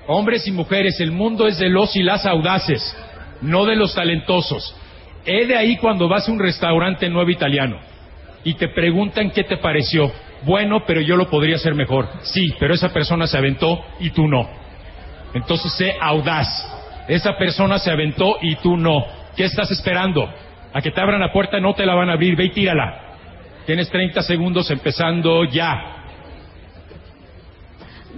hombres 0.07 0.47
y 0.47 0.52
mujeres, 0.52 0.99
el 1.00 1.12
mundo 1.12 1.47
es 1.47 1.59
de 1.59 1.69
los 1.69 1.95
y 1.97 2.02
las 2.02 2.25
audaces. 2.25 2.97
no 3.43 3.66
de 3.66 3.76
los 3.76 3.95
talentosos. 3.95 4.75
He 5.26 5.47
de 5.47 5.57
ahí 5.57 5.76
cuando 5.76 6.09
vas 6.09 6.28
a 6.28 6.33
un 6.33 6.38
restaurante 6.38 7.09
nuevo 7.09 7.31
italiano 7.31 7.78
y 8.45 8.54
te 8.54 8.69
preguntan 8.69 9.31
qué 9.31 9.45
te 9.45 9.57
pareció. 9.57 10.12
Bueno, 10.43 10.85
pero 10.87 11.00
yo 11.00 11.16
lo 11.16 11.31
podría 11.31 11.57
hacer 11.57 11.75
mejor. 11.75 12.09
Sí, 12.23 12.54
pero 12.59 12.75
esa 12.75 12.90
persona 12.90 13.26
se 13.26 13.38
aventó 13.38 13.83
y 14.00 14.11
tú 14.11 14.28
no. 14.28 14.49
Entonces 15.33 15.73
sé 15.73 15.97
audaz. 16.00 16.49
Esa 17.09 17.37
persona 17.37 17.78
se 17.78 17.90
aventó 17.90 18.37
y 18.43 18.57
tú 18.57 18.76
no. 18.76 19.04
¿Qué 19.37 19.45
estás 19.45 19.71
esperando? 19.71 20.28
A 20.73 20.83
que 20.83 20.90
te 20.90 21.00
abran 21.00 21.21
la 21.21 21.33
puerta, 21.33 21.59
no 21.59 21.75
te 21.75 21.87
la 21.87 21.95
van 21.95 22.11
a 22.11 22.12
abrir. 22.12 22.37
Ve 22.37 22.45
y 22.45 22.50
tírala. 22.50 23.00
Tienes 23.66 23.88
30 23.88 24.23
segundos 24.23 24.71
empezando 24.71 25.45
ya. 25.45 25.95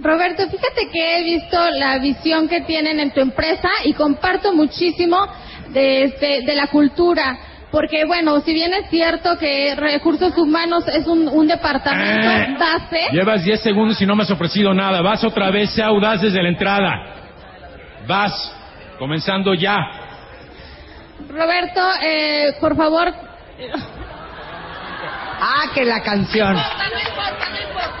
Roberto, 0.01 0.43
fíjate 0.49 0.89
que 0.91 1.17
he 1.17 1.23
visto 1.23 1.57
la 1.71 1.97
visión 1.99 2.47
que 2.47 2.61
tienen 2.61 2.99
en 2.99 3.11
tu 3.11 3.21
empresa 3.21 3.69
y 3.85 3.93
comparto 3.93 4.53
muchísimo 4.53 5.17
de, 5.69 6.03
este, 6.03 6.41
de 6.41 6.55
la 6.55 6.67
cultura. 6.67 7.37
Porque, 7.71 8.05
bueno, 8.05 8.39
si 8.41 8.53
bien 8.53 8.73
es 8.73 8.89
cierto 8.89 9.37
que 9.37 9.75
recursos 9.75 10.37
humanos 10.37 10.87
es 10.87 11.05
un, 11.05 11.27
un 11.27 11.47
departamento 11.47 12.29
Eh, 12.29 12.55
base, 12.57 13.07
Llevas 13.11 13.43
10 13.43 13.61
segundos 13.61 14.01
y 14.01 14.05
no 14.05 14.15
me 14.15 14.23
has 14.23 14.31
ofrecido 14.31 14.73
nada. 14.73 15.01
Vas 15.01 15.23
otra 15.23 15.51
vez, 15.51 15.71
sea 15.71 15.87
audaz 15.87 16.21
desde 16.21 16.41
la 16.41 16.49
entrada. 16.49 17.13
Vas, 18.07 18.53
comenzando 18.97 19.53
ya. 19.53 19.77
Roberto, 21.27 21.81
eh, 22.01 22.53
por 22.61 22.75
favor. 22.77 23.13
Ah, 25.39 25.65
que 25.73 25.83
la 25.83 26.01
canción. 26.01 26.55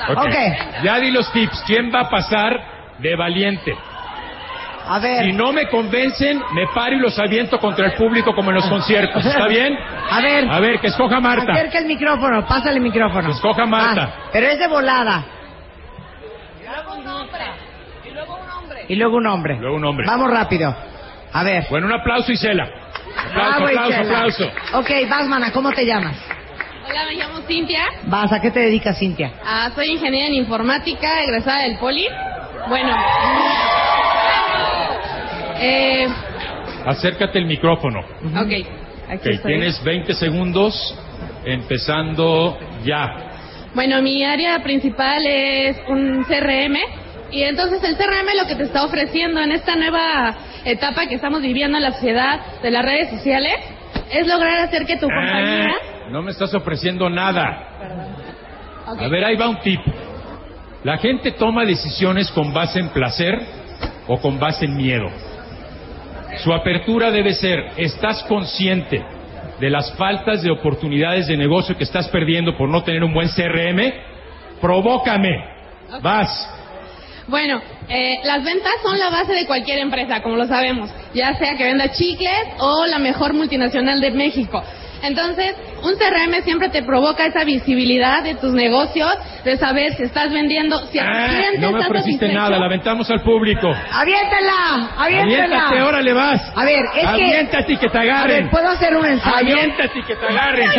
Ok. 0.09 0.17
Ok. 0.17 0.35
Ya 0.83 0.99
di 0.99 1.11
los 1.11 1.31
tips. 1.33 1.63
¿Quién 1.67 1.93
va 1.93 2.01
a 2.01 2.09
pasar 2.09 2.97
de 2.99 3.15
valiente? 3.15 3.75
A 4.89 4.99
ver. 4.99 5.25
Si 5.25 5.31
no 5.33 5.51
me 5.51 5.67
convencen, 5.67 6.41
me 6.53 6.67
paro 6.73 6.95
y 6.95 6.99
los 6.99 7.17
aviento 7.19 7.59
contra 7.59 7.87
el 7.87 7.93
público 7.93 8.33
como 8.33 8.49
en 8.51 8.55
los 8.55 8.67
conciertos. 8.67 9.25
¿Está 9.25 9.47
bien? 9.49 9.77
A 10.09 10.21
ver. 10.21 10.49
A 10.49 10.59
ver, 10.59 10.79
que 10.79 10.87
escoja 10.87 11.19
Marta. 11.19 11.51
Acerca 11.53 11.79
el 11.79 11.85
micrófono, 11.85 12.45
pásale 12.47 12.75
el 12.77 12.81
micrófono. 12.81 13.29
Escoja 13.31 13.65
Marta. 13.65 14.13
Ah, 14.17 14.29
pero 14.31 14.47
es 14.47 14.59
de 14.59 14.67
volada. 14.67 15.25
Y 18.89 18.95
luego 18.95 19.17
un 19.17 19.27
hombre. 19.27 19.57
Luego 19.59 19.75
un 19.75 19.85
hombre. 19.85 20.05
Vamos 20.07 20.31
rápido. 20.31 20.73
A 21.33 21.43
ver. 21.43 21.65
Bueno, 21.69 21.87
un 21.87 21.93
aplauso, 21.93 22.31
Isela. 22.31 22.63
Aplauso, 22.63 23.33
Bravo, 23.33 23.65
aplauso, 23.65 23.89
Isela. 24.01 24.17
aplauso. 24.17 24.51
Ok, 24.73 24.89
vas, 25.09 25.27
mana, 25.27 25.51
¿cómo 25.51 25.71
te 25.71 25.85
llamas? 25.85 26.15
Hola, 26.89 27.03
me 27.05 27.15
llamo 27.15 27.39
Cintia. 27.45 27.83
Vas, 28.03 28.31
¿a 28.31 28.39
qué 28.39 28.49
te 28.49 28.61
dedicas, 28.61 28.97
Cintia? 28.97 29.33
Ah, 29.45 29.69
soy 29.75 29.87
ingeniera 29.91 30.27
en 30.27 30.35
informática, 30.35 31.21
egresada 31.23 31.63
del 31.63 31.77
Poli. 31.77 32.07
Bueno. 32.69 32.95
Eh, 35.59 36.07
Acércate 36.85 37.37
el 37.39 37.45
micrófono. 37.45 37.99
ok, 37.99 38.35
aquí 38.35 38.65
Ok, 39.15 39.25
estoy. 39.25 39.37
tienes 39.39 39.83
20 39.83 40.13
segundos, 40.13 40.95
empezando 41.45 42.57
ya. 42.83 43.23
Bueno, 43.73 44.01
mi 44.01 44.23
área 44.23 44.61
principal 44.63 45.25
es 45.25 45.77
un 45.87 46.23
CRM. 46.23 46.77
Y 47.29 47.43
entonces 47.43 47.83
el 47.83 47.97
CRM 47.97 48.37
lo 48.41 48.47
que 48.47 48.55
te 48.55 48.63
está 48.63 48.85
ofreciendo 48.85 49.41
en 49.41 49.51
esta 49.51 49.75
nueva 49.75 50.33
etapa 50.63 51.07
que 51.07 51.15
estamos 51.15 51.41
viviendo 51.41 51.77
en 51.77 51.83
la 51.83 51.91
sociedad 51.91 52.39
de 52.61 52.71
las 52.71 52.85
redes 52.85 53.09
sociales 53.09 53.53
es 54.09 54.25
lograr 54.25 54.59
hacer 54.59 54.85
que 54.85 54.95
tu 54.95 55.07
compañía... 55.07 55.67
Eh, 55.67 55.71
no 56.09 56.21
me 56.21 56.31
estás 56.31 56.53
ofreciendo 56.53 57.09
nada. 57.09 57.67
A 58.85 59.07
ver, 59.09 59.25
ahí 59.25 59.35
va 59.35 59.49
un 59.49 59.59
tip. 59.59 59.81
La 60.85 60.97
gente 60.99 61.31
toma 61.33 61.65
decisiones 61.65 62.31
con 62.31 62.53
base 62.53 62.79
en 62.79 62.89
placer 62.89 63.37
o 64.07 64.17
con 64.21 64.39
base 64.39 64.63
en 64.63 64.77
miedo. 64.77 65.09
Su 66.43 66.53
apertura 66.53 67.11
debe 67.11 67.33
ser, 67.33 67.71
¿estás 67.77 68.23
consciente 68.23 69.03
de 69.59 69.69
las 69.69 69.91
faltas 69.93 70.43
de 70.43 70.51
oportunidades 70.51 71.27
de 71.27 71.37
negocio 71.37 71.75
que 71.77 71.83
estás 71.83 72.07
perdiendo 72.09 72.55
por 72.57 72.69
no 72.69 72.83
tener 72.83 73.03
un 73.03 73.13
buen 73.13 73.29
CRM? 73.29 73.93
Provócame. 74.61 75.57
Vas. 76.01 76.53
Bueno, 77.27 77.61
eh, 77.89 78.19
las 78.23 78.43
ventas 78.43 78.73
son 78.83 78.97
la 78.97 79.09
base 79.09 79.33
de 79.33 79.45
cualquier 79.45 79.79
empresa, 79.79 80.21
como 80.21 80.37
lo 80.37 80.47
sabemos, 80.47 80.89
ya 81.13 81.35
sea 81.37 81.57
que 81.57 81.65
venda 81.65 81.91
chicles 81.91 82.47
o 82.59 82.85
la 82.85 82.99
mejor 82.99 83.33
multinacional 83.33 83.99
de 83.99 84.11
México. 84.11 84.63
Entonces, 85.03 85.55
un 85.83 85.93
CRM 85.95 86.41
siempre 86.43 86.69
te 86.69 86.81
provoca 86.83 87.25
esa 87.25 87.43
visibilidad 87.43 88.23
de 88.23 88.35
tus 88.35 88.53
negocios, 88.53 89.11
de 89.43 89.57
saber 89.57 89.93
si 89.95 90.03
estás 90.03 90.31
vendiendo, 90.31 90.77
si 90.87 90.99
Ah, 90.99 91.27
cliente 91.29 91.59
no 91.59 91.71
me 91.71 91.79
ofreciste 91.79 92.31
nada, 92.33 92.57
la 92.57 92.65
aventamos 92.65 93.09
al 93.11 93.21
público. 93.21 93.67
¡Aviéntala! 93.91 94.89
Aviéntate, 94.97 95.43
¡Aviéntala! 95.43 95.85
órale, 95.85 96.13
vas. 96.13 96.41
A 96.55 96.63
ver, 96.65 96.79
es 96.95 97.01
que... 97.01 97.07
Aviéntate 97.07 97.73
y 97.73 97.77
que 97.77 97.89
te 97.89 97.97
A 97.97 98.01
agarren. 98.01 98.43
ver, 98.43 98.49
¿puedo 98.51 98.69
hacer 98.69 98.95
un 98.95 99.05
ensayo? 99.05 99.37
Aviéntate 99.37 99.99
y 99.99 100.03
que 100.03 100.15
te 100.15 100.25
agarren. 100.27 100.69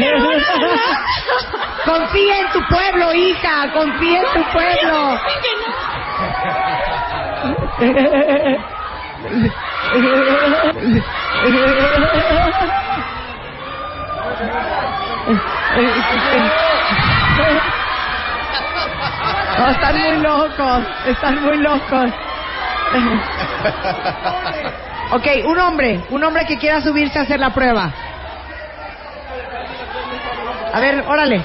Confía 1.84 2.40
en 2.40 2.48
tu 2.52 2.60
pueblo, 2.68 3.14
hija. 3.14 3.70
Confía 3.72 4.20
en 4.20 4.26
tu 4.34 4.42
pueblo. 4.52 5.18
No, 19.58 19.68
están 19.70 19.98
muy 19.98 20.16
locos, 20.18 20.84
están 21.06 21.42
muy 21.42 21.58
locos. 21.58 22.10
ok, 25.12 25.26
un 25.46 25.58
hombre, 25.58 26.00
un 26.10 26.24
hombre 26.24 26.46
que 26.46 26.58
quiera 26.58 26.80
subirse 26.80 27.18
a 27.18 27.22
hacer 27.22 27.40
la 27.40 27.50
prueba. 27.50 27.92
A 30.72 30.80
ver, 30.80 31.04
órale. 31.06 31.42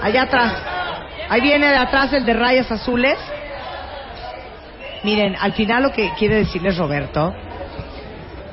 Allá 0.00 0.22
atrás. 0.22 0.54
Ahí 1.28 1.40
viene 1.40 1.68
de 1.68 1.76
atrás 1.76 2.12
el 2.12 2.24
de 2.24 2.32
rayas 2.32 2.70
azules. 2.70 3.18
Miren, 5.02 5.36
al 5.40 5.52
final 5.52 5.82
lo 5.82 5.92
que 5.92 6.12
quiere 6.18 6.36
decirles 6.36 6.76
Roberto 6.76 7.34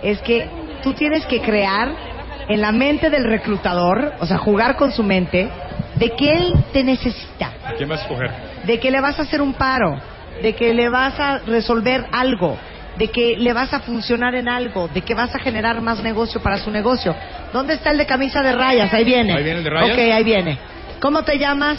es 0.02 0.22
que 0.22 0.50
tú 0.84 0.94
tienes 0.94 1.26
que 1.26 1.42
crear 1.42 2.15
en 2.48 2.62
la 2.62 2.72
mente 2.72 3.10
del 3.10 3.24
reclutador, 3.26 4.14
o 4.20 4.26
sea, 4.26 4.38
jugar 4.38 4.76
con 4.76 4.92
su 4.92 5.04
mente, 5.04 5.50
de 5.96 6.10
que 6.12 6.34
él 6.34 6.54
te 6.74 6.84
necesita, 6.84 7.52
¿Quién 7.78 7.90
vas 7.90 8.00
a 8.00 8.04
escoger? 8.04 8.32
de 8.66 8.80
que 8.80 8.92
le 8.92 9.02
vas 9.02 9.20
a 9.20 9.24
hacer 9.24 9.42
un 9.42 9.54
paro, 9.54 10.00
de 10.42 10.54
que 10.54 10.74
le 10.74 10.90
vas 10.90 11.20
a 11.20 11.40
resolver 11.40 12.06
algo, 12.12 12.58
de 12.98 13.10
que 13.10 13.36
le 13.38 13.54
vas 13.54 13.74
a 13.74 13.80
funcionar 13.82 14.36
en 14.36 14.48
algo, 14.48 14.88
de 14.88 15.02
que 15.02 15.14
vas 15.14 15.34
a 15.36 15.40
generar 15.40 15.82
más 15.82 16.02
negocio 16.04 16.42
para 16.42 16.58
su 16.58 16.72
negocio. 16.72 17.16
¿Dónde 17.54 17.76
está 17.76 17.92
el 17.92 17.98
de 17.98 18.06
camisa 18.06 18.42
de 18.42 18.54
rayas? 18.54 18.94
Ahí 18.94 19.04
viene. 19.04 19.34
Ahí 19.34 19.44
viene 19.44 19.60
el 19.60 19.64
de 19.64 19.70
rayas. 19.70 19.92
Ok, 19.92 20.00
ahí 20.00 20.24
viene. 20.24 20.58
¿Cómo 21.02 21.24
te 21.24 21.38
llamas, 21.38 21.78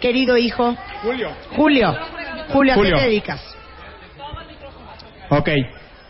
querido 0.00 0.36
hijo? 0.36 0.76
Julio. 1.02 1.30
Julio. 1.56 1.96
Julio, 2.50 2.72
¿a 2.72 2.76
Julio. 2.76 2.94
qué 2.94 3.00
te 3.00 3.06
dedicas? 3.06 3.56
Ok. 5.30 5.48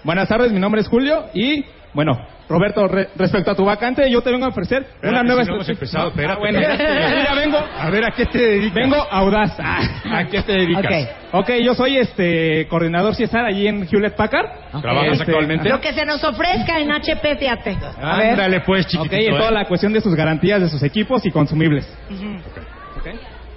Buenas 0.02 0.28
tardes, 0.28 0.52
mi 0.52 0.60
nombre 0.60 0.80
es 0.80 0.88
Julio 0.88 1.26
y, 1.32 1.64
bueno, 1.94 2.12
Roberto, 2.48 2.86
re- 2.88 3.08
respecto 3.16 3.50
a 3.50 3.54
tu 3.54 3.64
vacante, 3.64 4.10
yo 4.10 4.20
te 4.20 4.30
vengo 4.30 4.44
a 4.44 4.48
ofrecer 4.48 4.82
Espérate, 4.82 5.08
una 5.08 5.22
nueva 5.22 5.42
si 5.44 5.48
no 5.48 5.54
hemos 5.56 5.68
empezado, 5.70 6.08
espérate. 6.08 6.34
Ah, 6.34 6.38
bueno, 6.38 6.60
ya, 6.60 7.34
vengo. 7.34 7.58
A 7.78 7.90
ver, 7.90 8.04
¿a 8.04 8.10
qué 8.10 8.26
te 8.26 8.38
dedicas? 8.38 8.74
Vengo 8.74 8.96
audaz. 8.96 9.56
Ah, 9.58 9.80
¿A 10.18 10.24
qué 10.26 10.42
te 10.42 10.52
dedicas? 10.52 10.84
Ok. 10.84 11.40
ok, 11.40 11.50
yo 11.62 11.74
soy 11.74 11.96
este 11.96 12.66
coordinador 12.68 13.14
CSR 13.16 13.46
allí 13.46 13.66
en 13.66 13.88
Hewlett 13.90 14.14
Packard. 14.14 14.46
¿Trabajas 14.82 15.12
Este, 15.12 15.22
actualmente? 15.24 15.68
Lo 15.70 15.80
que 15.80 15.92
se 15.94 16.04
nos 16.04 16.22
ofrezca 16.22 16.78
en 16.78 16.92
HP, 16.92 17.36
fíjate. 17.36 17.78
A 18.00 18.18
ver. 18.18 18.30
Ándale 18.32 18.60
pues, 18.60 18.84
Ok, 18.86 18.90
chiquitito. 18.90 19.32
en 19.32 19.36
toda 19.38 19.48
¿eh? 19.50 19.54
la 19.54 19.64
cuestión 19.64 19.92
de 19.94 20.00
sus 20.02 20.14
garantías 20.14 20.60
de 20.60 20.68
sus 20.68 20.82
equipos 20.82 21.24
y 21.24 21.30
consumibles. 21.30 21.86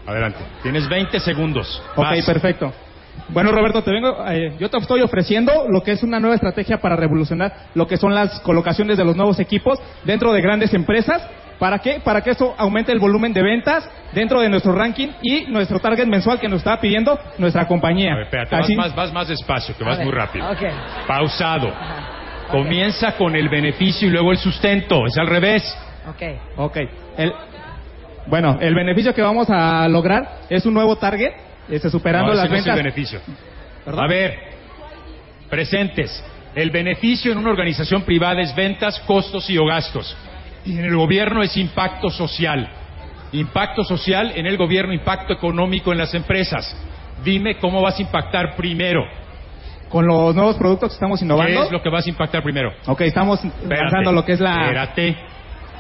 Adelante. 0.06 0.40
Tienes 0.64 0.88
20 0.88 1.20
segundos. 1.20 1.82
Ok, 1.96 1.98
Vas. 2.06 2.26
perfecto. 2.26 2.74
Bueno, 3.30 3.52
Roberto, 3.52 3.82
te 3.84 3.92
vengo, 3.92 4.16
eh, 4.30 4.54
yo 4.60 4.70
te 4.70 4.78
estoy 4.78 5.02
ofreciendo 5.02 5.66
lo 5.70 5.82
que 5.84 5.92
es 5.92 6.04
una 6.04 6.20
nueva 6.20 6.36
estrategia 6.36 6.78
para 6.80 6.96
revolucionar 6.96 7.54
lo 7.76 7.86
que 7.88 7.98
son 7.98 8.14
las 8.16 8.40
colocaciones 8.42 8.98
de 8.98 9.04
los 9.06 9.16
nuevos 9.16 9.40
equipos 9.40 9.80
dentro 10.06 10.32
de 10.34 10.42
grandes 10.42 10.74
empresas. 10.74 11.28
¿Para 11.60 11.80
qué? 11.80 12.00
Para 12.04 12.22
que 12.22 12.30
eso 12.32 12.54
aumente 12.58 12.92
el 12.92 13.00
volumen 13.00 13.34
de 13.34 13.42
ventas 13.42 13.90
dentro 14.14 14.40
de 14.42 14.48
nuestro 14.50 14.74
ranking 14.74 15.08
y 15.24 15.46
nuestro 15.48 15.80
target 15.80 16.06
mensual 16.06 16.40
que 16.40 16.48
nos 16.48 16.60
está 16.60 16.80
pidiendo 16.80 17.20
nuestra 17.40 17.68
compañía. 17.68 18.14
A 18.14 18.16
ver, 18.18 18.26
espérate, 18.26 18.56
Así- 18.56 18.76
vas 18.76 18.88
más, 18.90 18.96
vas 18.96 19.14
más 19.14 19.28
despacio, 19.28 19.76
que 19.76 19.84
vas 19.84 20.00
muy 20.00 20.12
rápido. 20.12 20.48
Pausado. 21.08 21.74
Comienza 22.52 23.14
con 23.18 23.36
el 23.36 23.50
beneficio 23.50 24.08
y 24.08 24.12
luego 24.12 24.32
el 24.32 24.38
sustento. 24.38 25.06
Es 25.06 25.18
al 25.18 25.28
revés. 25.28 25.64
Ok. 26.08 26.24
Ok. 26.58 26.78
El, 27.18 27.34
bueno, 28.28 28.58
el 28.62 28.76
beneficio 28.76 29.14
que 29.14 29.22
vamos 29.22 29.50
a 29.50 29.88
lograr 29.88 30.40
es 30.50 30.66
un 30.66 30.74
nuevo 30.74 30.96
target, 30.98 31.32
este, 31.70 31.90
superando 31.90 32.34
No, 32.34 32.38
las 32.38 32.50
no 32.50 32.56
es 32.56 32.62
el 32.62 32.66
ventas. 32.66 32.76
beneficio. 32.78 33.20
¿Perdón? 33.86 34.04
A 34.04 34.08
ver, 34.08 34.40
presentes. 35.50 36.24
El 36.56 36.72
beneficio 36.72 37.32
en 37.32 37.38
una 37.38 37.52
organización 37.52 38.02
privada 38.02 38.42
es 38.42 38.56
ventas, 38.56 39.00
costos 39.02 39.50
y 39.50 39.58
o 39.58 39.66
gastos. 39.66 40.16
Y 40.66 40.78
en 40.78 40.86
el 40.86 40.96
gobierno 40.96 41.44
es 41.44 41.56
impacto 41.58 42.10
social. 42.10 42.68
Impacto 43.32 43.84
social 43.84 44.32
en 44.36 44.46
el 44.48 44.58
gobierno, 44.58 44.94
impacto 44.94 45.34
económico 45.34 45.92
en 45.92 46.00
las 46.00 46.14
empresas. 46.14 46.76
Dime 47.24 47.58
cómo 47.58 47.82
vas 47.82 47.98
a 48.00 48.02
impactar 48.02 48.56
primero. 48.56 49.04
con 49.90 50.06
los 50.06 50.36
nuevos 50.36 50.58
productos 50.58 50.90
que 50.90 50.94
estamos 50.96 51.20
¿Qué 51.20 51.26
innovando. 51.26 51.64
es 51.64 51.72
lo 51.72 51.82
que 51.82 51.90
vas 51.90 52.06
a 52.06 52.10
impactar 52.10 52.44
primero? 52.44 52.74
Ok, 52.88 53.02
estamos 53.02 53.40
lanzando 53.66 54.12
lo 54.12 54.26
que 54.26 54.34
es 54.34 54.40
la... 54.42 54.64
Espérate. 54.66 55.16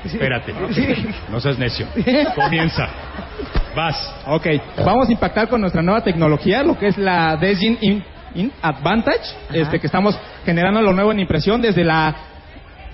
Espérate. 0.04 0.54
No 1.30 1.39
seas 1.39 1.58
necio. 1.58 1.88
Comienza. 2.36 2.88
Vas. 3.75 4.16
Ok, 4.25 4.48
vamos 4.84 5.10
a 5.10 5.12
impactar 5.12 5.48
con 5.48 5.62
nuestra 5.62 5.82
nueva 5.82 6.01
tecnología, 6.04 6.63
lo 6.63 6.77
que 6.77 6.88
es 6.88 6.98
la 6.98 7.38
Desgin 7.38 7.77
In, 7.82 8.04
In 8.36 8.51
Advantage, 8.62 9.36
este, 9.54 9.80
que 9.80 9.88
estamos 9.88 10.18
generando 10.46 10.82
lo 10.82 10.94
nuevo 10.94 11.12
en 11.12 11.20
impresión 11.20 11.62
desde 11.62 11.84
la 11.84 12.16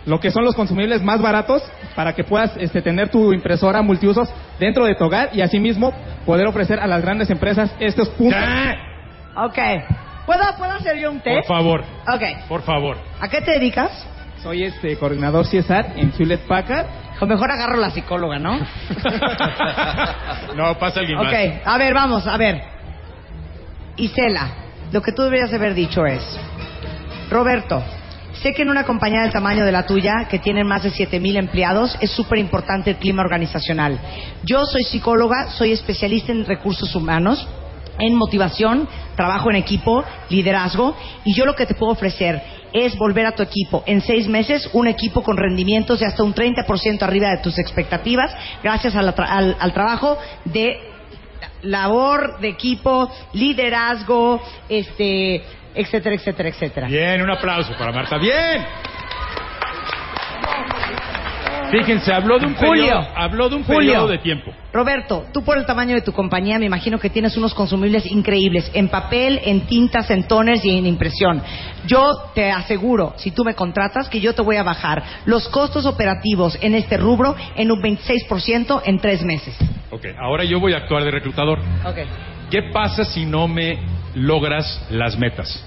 lo 0.05 0.19
que 0.19 0.31
son 0.31 0.43
los 0.43 0.53
consumibles 0.55 1.01
más 1.01 1.21
baratos 1.21 1.63
para 1.95 2.13
que 2.13 2.25
puedas 2.25 2.51
este, 2.57 2.81
tener 2.81 3.07
tu 3.09 3.31
impresora 3.31 3.81
multiusos 3.81 4.29
dentro 4.59 4.83
de 4.83 4.95
tu 4.95 5.05
hogar 5.05 5.29
y 5.31 5.39
asimismo 5.41 5.93
poder 6.25 6.45
ofrecer 6.47 6.77
a 6.79 6.87
las 6.87 7.01
grandes 7.01 7.29
empresas 7.29 7.73
estos 7.79 8.09
puntos. 8.09 8.37
Ok. 9.35 9.57
¿Puedo, 10.25 10.41
¿Puedo 10.57 10.71
hacer 10.73 10.97
yo 10.99 11.09
un 11.09 11.19
Por 11.21 11.33
test? 11.33 11.47
favor. 11.47 11.83
Ok. 12.13 12.21
Por 12.49 12.61
favor. 12.63 12.97
¿A 13.21 13.29
qué 13.29 13.39
te 13.41 13.51
dedicas? 13.51 13.91
Soy 14.43 14.65
este 14.65 14.97
coordinador 14.97 15.45
CSR 15.45 15.93
en 15.95 16.11
Hewlett 16.19 16.41
Packard. 16.41 16.85
O 17.21 17.25
mejor 17.25 17.49
agarro 17.49 17.77
la 17.77 17.91
psicóloga, 17.91 18.39
¿no? 18.39 18.59
No, 20.57 20.77
pasa 20.77 20.99
alguien 20.99 21.17
más. 21.17 21.27
Ok, 21.27 21.61
a 21.63 21.77
ver, 21.77 21.93
vamos, 21.93 22.27
a 22.27 22.35
ver. 22.35 22.61
Isela, 23.95 24.49
lo 24.91 25.01
que 25.01 25.13
tú 25.13 25.21
deberías 25.23 25.53
haber 25.53 25.73
dicho 25.73 26.05
es, 26.05 26.21
Roberto, 27.29 27.81
sé 28.33 28.53
que 28.53 28.63
en 28.63 28.69
una 28.69 28.83
compañía 28.83 29.21
del 29.21 29.31
tamaño 29.31 29.63
de 29.63 29.71
la 29.71 29.85
tuya, 29.85 30.27
que 30.29 30.39
tiene 30.39 30.65
más 30.65 30.83
de 30.83 30.91
7.000 30.91 31.37
empleados, 31.37 31.97
es 32.01 32.11
súper 32.11 32.39
importante 32.39 32.89
el 32.91 32.97
clima 32.97 33.23
organizacional. 33.23 33.97
Yo 34.43 34.65
soy 34.65 34.83
psicóloga, 34.83 35.51
soy 35.51 35.71
especialista 35.71 36.33
en 36.33 36.45
recursos 36.45 36.93
humanos, 36.95 37.47
en 37.97 38.13
motivación, 38.15 38.89
trabajo 39.15 39.49
en 39.49 39.55
equipo, 39.55 40.03
liderazgo, 40.29 40.97
y 41.23 41.33
yo 41.33 41.45
lo 41.45 41.55
que 41.55 41.65
te 41.65 41.75
puedo 41.75 41.93
ofrecer 41.93 42.62
es 42.73 42.97
volver 42.97 43.25
a 43.25 43.31
tu 43.33 43.43
equipo 43.43 43.83
en 43.85 44.01
seis 44.01 44.27
meses, 44.27 44.69
un 44.73 44.87
equipo 44.87 45.21
con 45.23 45.37
rendimientos 45.37 45.99
de 45.99 46.05
hasta 46.07 46.23
un 46.23 46.33
30% 46.33 47.01
arriba 47.03 47.29
de 47.29 47.37
tus 47.37 47.57
expectativas, 47.59 48.35
gracias 48.63 48.95
a 48.95 49.01
la 49.01 49.15
tra- 49.15 49.27
al, 49.29 49.55
al 49.59 49.73
trabajo 49.73 50.17
de 50.45 50.77
labor 51.61 52.39
de 52.39 52.49
equipo, 52.49 53.09
liderazgo, 53.33 54.41
este, 54.67 55.41
etcétera, 55.75 56.15
etcétera, 56.15 56.49
etcétera. 56.49 56.87
Bien, 56.87 57.21
un 57.21 57.31
aplauso 57.31 57.73
para 57.77 57.91
Marta. 57.91 58.17
Bien. 58.17 58.65
Fíjense, 61.73 62.13
habló 62.13 62.37
de 62.37 62.45
un 62.45 62.53
Julio. 62.53 62.71
periodo, 62.85 63.07
habló 63.15 63.49
de 63.49 63.55
un 63.55 63.63
Julio. 63.63 63.79
periodo 63.79 64.07
de 64.07 64.19
tiempo. 64.19 64.53
Roberto, 64.71 65.25
tú 65.33 65.43
por 65.43 65.57
el 65.57 65.65
tamaño 65.65 65.95
de 65.95 66.01
tu 66.01 66.11
compañía 66.11 66.59
me 66.59 66.67
imagino 66.67 66.99
que 66.99 67.09
tienes 67.09 67.35
unos 67.35 67.55
consumibles 67.55 68.05
increíbles 68.05 68.69
en 68.75 68.89
papel, 68.89 69.39
en 69.43 69.61
tintas, 69.61 70.11
en 70.11 70.27
toners 70.27 70.63
y 70.63 70.77
en 70.77 70.85
impresión. 70.85 71.41
Yo 71.87 72.29
te 72.35 72.51
aseguro, 72.51 73.13
si 73.17 73.31
tú 73.31 73.43
me 73.43 73.55
contratas, 73.55 74.07
que 74.07 74.19
yo 74.19 74.35
te 74.35 74.43
voy 74.43 74.57
a 74.57 74.63
bajar 74.63 75.03
los 75.25 75.47
costos 75.49 75.87
operativos 75.87 76.57
en 76.61 76.75
este 76.75 76.97
rubro 76.97 77.35
en 77.55 77.71
un 77.71 77.81
26% 77.81 78.81
en 78.85 78.99
tres 78.99 79.23
meses. 79.23 79.57
Ok, 79.89 80.05
ahora 80.19 80.43
yo 80.43 80.59
voy 80.59 80.73
a 80.73 80.77
actuar 80.77 81.03
de 81.03 81.09
reclutador. 81.09 81.57
Ok. 81.85 81.97
¿Qué 82.51 82.69
pasa 82.71 83.03
si 83.03 83.25
no 83.25 83.47
me 83.47 83.79
logras 84.13 84.85
las 84.91 85.17
metas? 85.17 85.65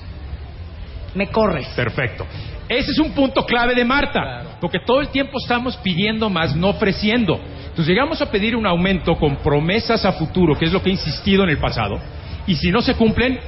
Me 1.17 1.29
corres. 1.29 1.67
Perfecto. 1.75 2.27
Ese 2.68 2.90
es 2.90 2.99
un 2.99 3.12
punto 3.12 3.44
clave 3.44 3.75
de 3.75 3.85
Marta, 3.85 4.56
porque 4.61 4.80
todo 4.85 5.00
el 5.00 5.08
tiempo 5.08 5.38
estamos 5.38 5.76
pidiendo 5.76 6.28
más, 6.28 6.56
no 6.56 6.70
ofreciendo. 6.70 7.38
Entonces 7.68 7.87
llegamos 7.87 8.20
a 8.20 8.30
pedir 8.30 8.56
un 8.56 8.66
aumento 8.66 9.14
con 9.16 9.37
promesas 9.37 10.04
a 10.04 10.12
futuro, 10.12 10.58
que 10.58 10.64
es 10.64 10.73
lo 10.73 10.82
que 10.82 10.88
he 10.90 10.92
insistido 10.92 11.44
en 11.44 11.50
el 11.50 11.58
pasado, 11.58 11.99
y 12.46 12.56
si 12.56 12.70
no 12.70 12.80
se 12.80 12.94
cumplen, 12.94 13.38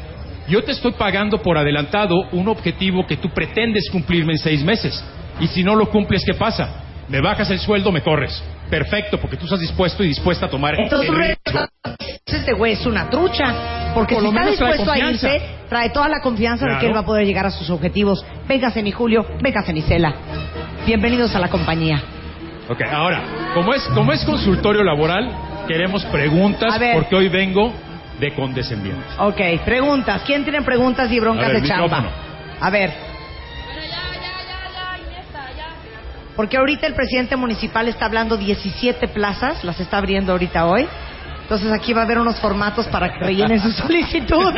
yo 0.48 0.62
te 0.62 0.72
estoy 0.72 0.92
pagando 0.92 1.42
por 1.42 1.58
adelantado 1.58 2.14
un 2.32 2.48
objetivo 2.48 3.06
que 3.06 3.16
tú 3.16 3.28
pretendes 3.30 3.88
cumplirme 3.90 4.32
en 4.32 4.38
seis 4.38 4.64
meses. 4.64 5.04
Y 5.40 5.46
si 5.46 5.62
no 5.62 5.74
lo 5.74 5.90
cumples, 5.90 6.24
¿qué 6.24 6.34
pasa? 6.34 6.84
Me 7.08 7.20
bajas 7.20 7.50
el 7.50 7.58
sueldo, 7.58 7.92
me 7.92 8.02
corres. 8.02 8.42
Perfecto, 8.70 9.18
porque 9.18 9.36
tú 9.36 9.44
estás 9.44 9.60
dispuesto 9.60 10.04
y 10.04 10.08
dispuesta 10.08 10.46
a 10.46 10.50
tomar 10.50 10.78
Entonces, 10.78 11.08
el 11.08 11.16
riesgo. 11.16 11.68
este 12.26 12.52
güey 12.52 12.72
es 12.74 12.86
una 12.86 13.08
trucha. 13.08 13.92
Porque 13.94 14.14
Por 14.14 14.24
si 14.24 14.28
está 14.28 14.46
dispuesto 14.46 14.92
a 14.92 14.98
irse, 14.98 15.42
trae 15.68 15.90
toda 15.90 16.08
la 16.08 16.20
confianza 16.20 16.66
de 16.66 16.78
que 16.78 16.86
él 16.86 16.94
va 16.94 17.00
a 17.00 17.04
poder 17.04 17.26
llegar 17.26 17.46
a 17.46 17.50
sus 17.50 17.70
objetivos. 17.70 18.24
Véngase, 18.46 18.82
mi 18.82 18.92
Julio. 18.92 19.26
Véngase, 19.40 19.72
mi 19.72 19.82
Cela. 19.82 20.14
Bienvenidos 20.86 21.34
a 21.34 21.38
la 21.38 21.48
compañía. 21.48 22.02
Ok, 22.68 22.82
ahora, 22.82 23.22
como 23.54 23.72
es, 23.72 23.82
como 23.94 24.12
es 24.12 24.22
consultorio 24.24 24.84
laboral, 24.84 25.30
queremos 25.66 26.04
preguntas, 26.06 26.78
porque 26.94 27.16
hoy 27.16 27.28
vengo 27.28 27.72
de 28.20 28.34
condescendiente. 28.34 29.02
Ok, 29.18 29.40
preguntas. 29.64 30.22
¿Quién 30.26 30.42
tiene 30.42 30.60
preguntas 30.62 31.10
y 31.10 31.18
broncas 31.18 31.48
ver, 31.48 31.62
de 31.62 31.68
chamba? 31.68 32.10
A 32.60 32.70
ver. 32.70 33.07
Porque 36.38 36.56
ahorita 36.56 36.86
el 36.86 36.94
presidente 36.94 37.34
municipal 37.34 37.88
está 37.88 38.04
hablando 38.06 38.36
17 38.36 39.08
plazas, 39.08 39.64
las 39.64 39.80
está 39.80 39.98
abriendo 39.98 40.30
ahorita 40.30 40.66
hoy. 40.66 40.86
Entonces 41.42 41.72
aquí 41.72 41.92
va 41.92 42.02
a 42.02 42.04
haber 42.04 42.20
unos 42.20 42.38
formatos 42.38 42.86
para 42.86 43.12
que 43.12 43.18
rellenen 43.18 43.58
su 43.58 43.72
solicitud. 43.82 44.54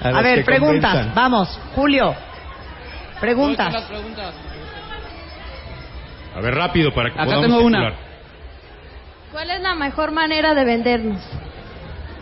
a 0.00 0.22
ver, 0.22 0.44
preguntas. 0.44 0.92
convenzan. 0.92 1.12
Vamos, 1.12 1.60
Julio. 1.74 2.14
Preguntas. 3.18 3.74
A 6.36 6.40
ver, 6.40 6.54
rápido, 6.54 6.94
para 6.94 7.10
que 7.10 7.16
Acá 7.16 7.24
podamos 7.24 7.46
tengo 7.48 7.66
una. 7.66 7.78
circular. 7.80 7.98
¿Cuál 9.32 9.50
es 9.50 9.60
la 9.60 9.74
mejor 9.74 10.12
manera 10.12 10.54
de 10.54 10.64
vendernos? 10.64 11.20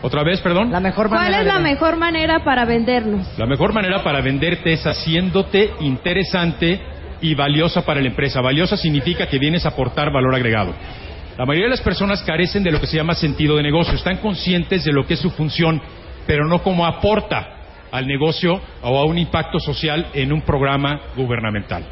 Otra 0.01 0.23
vez, 0.25 0.41
perdón. 0.41 0.73
La 0.73 0.81
mejor 0.81 1.11
¿Cuál 1.11 1.35
es 1.35 1.45
la 1.45 1.59
mejor 1.59 1.97
manera 1.99 2.43
para 2.43 2.65
vendernos? 2.65 3.29
La 3.39 3.45
mejor 3.45 3.75
manera 3.75 4.03
para 4.03 4.23
venderte 4.23 4.73
es 4.73 4.87
haciéndote 4.87 5.75
interesante 5.81 6.97
y 7.21 7.35
valiosa 7.35 7.85
para 7.85 8.01
la 8.01 8.09
empresa. 8.09 8.41
Valiosa 8.41 8.77
significa 8.77 9.27
que 9.27 9.39
vienes 9.39 9.65
a 9.65 9.71
aportar 9.71 10.13
valor 10.13 10.35
agregado. 10.35 10.75
La 11.37 11.47
mayoría 11.47 11.67
de 11.67 11.77
las 11.77 11.83
personas 11.83 12.23
carecen 12.23 12.65
de 12.65 12.73
lo 12.73 12.81
que 12.81 12.87
se 12.87 12.97
llama 12.97 13.15
sentido 13.15 13.57
de 13.57 13.63
negocio. 13.63 13.95
Están 13.95 14.19
conscientes 14.19 14.85
de 14.85 14.93
lo 14.93 15.07
que 15.07 15.15
es 15.15 15.21
su 15.21 15.31
función, 15.31 15.81
pero 16.27 16.47
no 16.47 16.63
cómo 16.63 16.85
aporta 16.85 17.59
al 17.91 18.07
negocio 18.07 18.61
o 18.83 18.99
a 18.99 19.05
un 19.05 19.19
impacto 19.19 19.61
social 19.61 20.09
en 20.15 20.33
un 20.33 20.43
programa 20.43 21.01
gubernamental. 21.17 21.85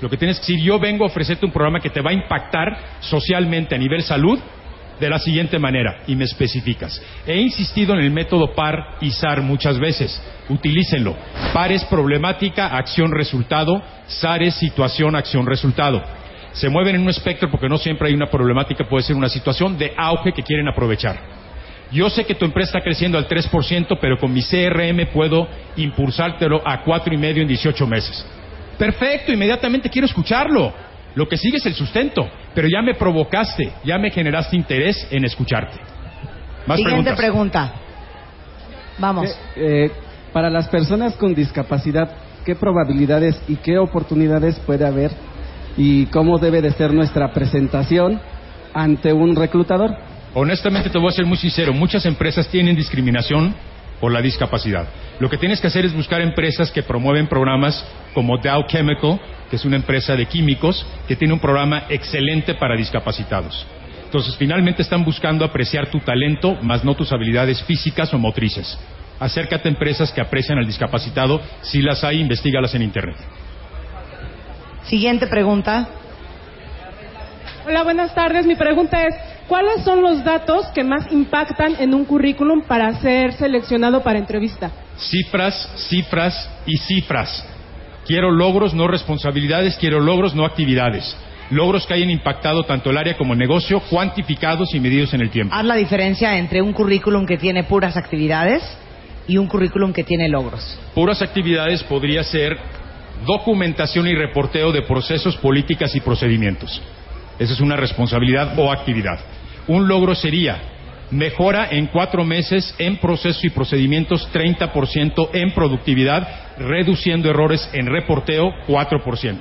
Lo 0.00 0.08
que 0.08 0.16
tienes 0.16 0.38
que 0.38 0.52
decir, 0.52 0.64
yo 0.64 0.78
vengo 0.78 1.04
a 1.04 1.08
ofrecerte 1.08 1.46
un 1.46 1.52
programa 1.52 1.80
que 1.80 1.90
te 1.90 2.00
va 2.00 2.10
a 2.10 2.14
impactar 2.14 2.76
socialmente 3.00 3.74
a 3.74 3.78
nivel 3.78 4.02
salud 4.02 4.38
de 5.02 5.10
la 5.10 5.18
siguiente 5.18 5.58
manera, 5.58 6.04
y 6.06 6.14
me 6.14 6.24
especificas. 6.24 7.02
He 7.26 7.36
insistido 7.40 7.92
en 7.94 8.00
el 8.00 8.12
método 8.12 8.54
PAR 8.54 8.98
y 9.00 9.10
SAR 9.10 9.42
muchas 9.42 9.78
veces. 9.80 10.22
Utilícenlo. 10.48 11.16
PAR 11.52 11.72
es 11.72 11.84
problemática, 11.86 12.68
acción, 12.68 13.10
resultado. 13.10 13.82
SAR 14.06 14.44
es 14.44 14.54
situación, 14.54 15.16
acción, 15.16 15.44
resultado. 15.44 16.00
Se 16.52 16.68
mueven 16.68 16.94
en 16.94 17.02
un 17.02 17.08
espectro 17.08 17.50
porque 17.50 17.68
no 17.68 17.78
siempre 17.78 18.08
hay 18.08 18.14
una 18.14 18.30
problemática, 18.30 18.84
puede 18.88 19.02
ser 19.02 19.16
una 19.16 19.28
situación 19.28 19.76
de 19.76 19.92
auge 19.96 20.32
que 20.32 20.44
quieren 20.44 20.68
aprovechar. 20.68 21.18
Yo 21.90 22.08
sé 22.08 22.24
que 22.24 22.36
tu 22.36 22.44
empresa 22.44 22.68
está 22.68 22.80
creciendo 22.80 23.18
al 23.18 23.26
3%, 23.26 23.98
pero 24.00 24.18
con 24.18 24.32
mi 24.32 24.42
CRM 24.42 25.12
puedo 25.12 25.48
impulsártelo 25.76 26.62
a 26.64 26.82
cuatro 26.84 27.12
y 27.12 27.16
medio 27.16 27.42
en 27.42 27.48
18 27.48 27.86
meses. 27.88 28.24
Perfecto, 28.78 29.32
inmediatamente 29.32 29.90
quiero 29.90 30.06
escucharlo. 30.06 30.72
Lo 31.16 31.28
que 31.28 31.36
sigue 31.36 31.56
es 31.56 31.66
el 31.66 31.74
sustento, 31.74 32.30
pero 32.54 32.68
ya 32.68 32.82
me 32.82 32.94
provocaste, 32.94 33.72
ya 33.84 33.98
me 33.98 34.10
generaste 34.10 34.56
interés 34.56 35.06
en 35.10 35.24
escucharte. 35.24 35.78
Más 36.66 36.78
Siguiente 36.78 37.14
preguntas. 37.14 37.70
pregunta. 37.70 37.72
Vamos. 38.98 39.38
Eh, 39.56 39.90
para 40.32 40.48
las 40.48 40.68
personas 40.68 41.14
con 41.16 41.34
discapacidad, 41.34 42.10
¿qué 42.44 42.54
probabilidades 42.54 43.42
y 43.48 43.56
qué 43.56 43.78
oportunidades 43.78 44.58
puede 44.60 44.86
haber 44.86 45.10
y 45.76 46.06
cómo 46.06 46.38
debe 46.38 46.62
de 46.62 46.72
ser 46.72 46.92
nuestra 46.92 47.32
presentación 47.32 48.20
ante 48.74 49.12
un 49.12 49.34
reclutador? 49.36 49.90
Honestamente 50.34 50.88
te 50.88 50.98
voy 50.98 51.08
a 51.08 51.12
ser 51.12 51.26
muy 51.26 51.36
sincero, 51.36 51.72
muchas 51.72 52.06
empresas 52.06 52.48
tienen 52.48 52.74
discriminación 52.76 53.54
por 54.00 54.12
la 54.12 54.22
discapacidad. 54.22 54.88
Lo 55.20 55.28
que 55.28 55.36
tienes 55.36 55.60
que 55.60 55.66
hacer 55.66 55.84
es 55.84 55.94
buscar 55.94 56.20
empresas 56.20 56.70
que 56.70 56.82
promueven 56.82 57.28
programas 57.28 57.86
como 58.14 58.38
Dow 58.38 58.66
Chemical, 58.66 59.20
que 59.52 59.56
es 59.56 59.66
una 59.66 59.76
empresa 59.76 60.16
de 60.16 60.24
químicos, 60.24 60.82
que 61.06 61.14
tiene 61.14 61.34
un 61.34 61.38
programa 61.38 61.84
excelente 61.90 62.54
para 62.54 62.74
discapacitados. 62.74 63.66
Entonces, 64.06 64.34
finalmente 64.38 64.80
están 64.80 65.04
buscando 65.04 65.44
apreciar 65.44 65.90
tu 65.90 66.00
talento, 66.00 66.56
más 66.62 66.82
no 66.82 66.94
tus 66.94 67.12
habilidades 67.12 67.62
físicas 67.64 68.14
o 68.14 68.18
motrices. 68.18 68.78
Acércate 69.20 69.68
a 69.68 69.72
empresas 69.72 70.10
que 70.10 70.22
aprecian 70.22 70.56
al 70.56 70.66
discapacitado. 70.66 71.38
Si 71.60 71.82
las 71.82 72.02
hay, 72.02 72.18
investigalas 72.22 72.74
en 72.74 72.80
Internet. 72.80 73.18
Siguiente 74.84 75.26
pregunta. 75.26 75.86
Hola, 77.66 77.82
buenas 77.82 78.14
tardes. 78.14 78.46
Mi 78.46 78.54
pregunta 78.54 79.06
es, 79.06 79.14
¿cuáles 79.48 79.84
son 79.84 80.00
los 80.00 80.24
datos 80.24 80.64
que 80.68 80.82
más 80.82 81.12
impactan 81.12 81.76
en 81.78 81.92
un 81.92 82.06
currículum 82.06 82.62
para 82.62 82.90
ser 83.02 83.34
seleccionado 83.34 84.02
para 84.02 84.18
entrevista? 84.18 84.70
Cifras, 84.96 85.68
cifras 85.90 86.48
y 86.64 86.78
cifras. 86.78 87.52
Quiero 88.06 88.30
logros, 88.30 88.74
no 88.74 88.88
responsabilidades, 88.88 89.76
quiero 89.76 90.00
logros, 90.00 90.34
no 90.34 90.44
actividades. 90.44 91.16
Logros 91.50 91.86
que 91.86 91.94
hayan 91.94 92.10
impactado 92.10 92.64
tanto 92.64 92.90
el 92.90 92.96
área 92.96 93.16
como 93.16 93.34
el 93.34 93.38
negocio, 93.38 93.80
cuantificados 93.90 94.74
y 94.74 94.80
medidos 94.80 95.12
en 95.14 95.20
el 95.20 95.30
tiempo. 95.30 95.54
Haz 95.54 95.64
la 95.64 95.76
diferencia 95.76 96.38
entre 96.38 96.62
un 96.62 96.72
currículum 96.72 97.26
que 97.26 97.36
tiene 97.36 97.64
puras 97.64 97.96
actividades 97.96 98.62
y 99.26 99.36
un 99.38 99.46
currículum 99.46 99.92
que 99.92 100.04
tiene 100.04 100.28
logros? 100.28 100.78
Puras 100.94 101.22
actividades 101.22 101.82
podría 101.84 102.24
ser 102.24 102.56
documentación 103.24 104.08
y 104.08 104.14
reporteo 104.14 104.72
de 104.72 104.82
procesos, 104.82 105.36
políticas 105.36 105.94
y 105.94 106.00
procedimientos. 106.00 106.82
Esa 107.38 107.52
es 107.52 107.60
una 107.60 107.76
responsabilidad 107.76 108.58
o 108.58 108.72
actividad. 108.72 109.18
Un 109.68 109.86
logro 109.86 110.14
sería 110.14 110.58
mejora 111.10 111.68
en 111.70 111.86
cuatro 111.86 112.24
meses 112.24 112.74
en 112.78 112.96
procesos 112.96 113.44
y 113.44 113.50
procedimientos 113.50 114.28
30% 114.32 115.28
en 115.34 115.52
productividad, 115.52 116.26
reduciendo 116.58 117.30
errores 117.30 117.68
en 117.72 117.86
reporteo 117.86 118.50
4%. 118.66 119.38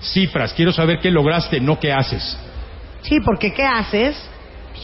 Cifras, 0.00 0.52
quiero 0.54 0.72
saber 0.72 0.98
qué 1.00 1.10
lograste, 1.10 1.60
no 1.60 1.78
qué 1.78 1.92
haces. 1.92 2.38
Sí, 3.02 3.18
porque 3.24 3.52
¿qué 3.52 3.64
haces? 3.64 4.16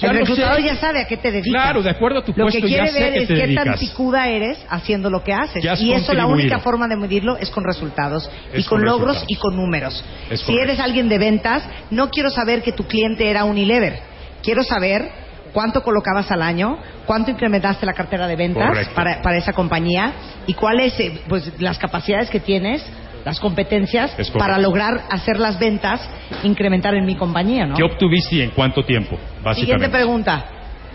Ya 0.00 0.10
el 0.10 0.18
reclutador 0.18 0.56
sé. 0.56 0.62
ya 0.62 0.76
sabe 0.76 1.00
a 1.00 1.06
qué 1.06 1.16
te 1.16 1.30
dedicas. 1.30 1.62
Claro, 1.62 1.82
de 1.82 1.88
acuerdo 1.88 2.18
a 2.18 2.24
tu 2.24 2.32
Lo 2.32 2.46
que 2.46 2.58
puesto, 2.60 2.66
ya 2.66 2.84
quiere 2.84 2.92
sé 2.92 3.00
ver 3.00 3.12
que 3.12 3.22
es 3.22 3.28
te 3.28 3.34
qué 3.34 3.54
tan 3.54 3.78
picuda 3.78 4.28
eres 4.28 4.58
haciendo 4.68 5.08
lo 5.08 5.22
que 5.22 5.32
haces. 5.32 5.62
Ya 5.62 5.74
y 5.78 5.92
eso 5.92 6.12
la 6.12 6.26
única 6.26 6.58
forma 6.58 6.86
de 6.86 6.96
medirlo 6.96 7.36
es 7.38 7.50
con 7.50 7.64
resultados. 7.64 8.28
y 8.52 8.62
con, 8.64 8.78
con 8.78 8.84
logros 8.84 9.14
resultados. 9.14 9.30
y 9.30 9.36
con 9.36 9.56
números. 9.56 10.04
Es 10.28 10.40
si 10.40 10.46
correcto. 10.46 10.64
eres 10.64 10.80
alguien 10.80 11.08
de 11.08 11.18
ventas, 11.18 11.62
no 11.90 12.10
quiero 12.10 12.30
saber 12.30 12.62
que 12.62 12.72
tu 12.72 12.84
cliente 12.84 13.30
era 13.30 13.44
Unilever. 13.44 14.00
Quiero 14.42 14.62
saber 14.64 15.08
cuánto 15.52 15.82
colocabas 15.82 16.30
al 16.30 16.42
año, 16.42 16.78
cuánto 17.06 17.30
incrementaste 17.30 17.86
la 17.86 17.92
cartera 17.92 18.26
de 18.26 18.36
ventas 18.36 18.88
para, 18.94 19.22
para 19.22 19.38
esa 19.38 19.52
compañía 19.52 20.12
y 20.46 20.54
cuáles 20.54 20.98
eh, 21.00 21.20
pues, 21.28 21.52
las 21.60 21.78
capacidades 21.78 22.30
que 22.30 22.40
tienes, 22.40 22.84
las 23.24 23.40
competencias 23.40 24.12
para 24.38 24.58
lograr 24.58 25.02
hacer 25.10 25.38
las 25.40 25.58
ventas 25.58 26.00
incrementar 26.44 26.94
en 26.94 27.04
mi 27.04 27.16
compañía, 27.16 27.66
¿no? 27.66 27.74
¿Qué 27.76 27.82
obtuviste 27.82 28.36
y 28.36 28.42
en 28.42 28.50
cuánto 28.50 28.84
tiempo? 28.84 29.18
Siguiente 29.54 29.88
pregunta. 29.88 30.44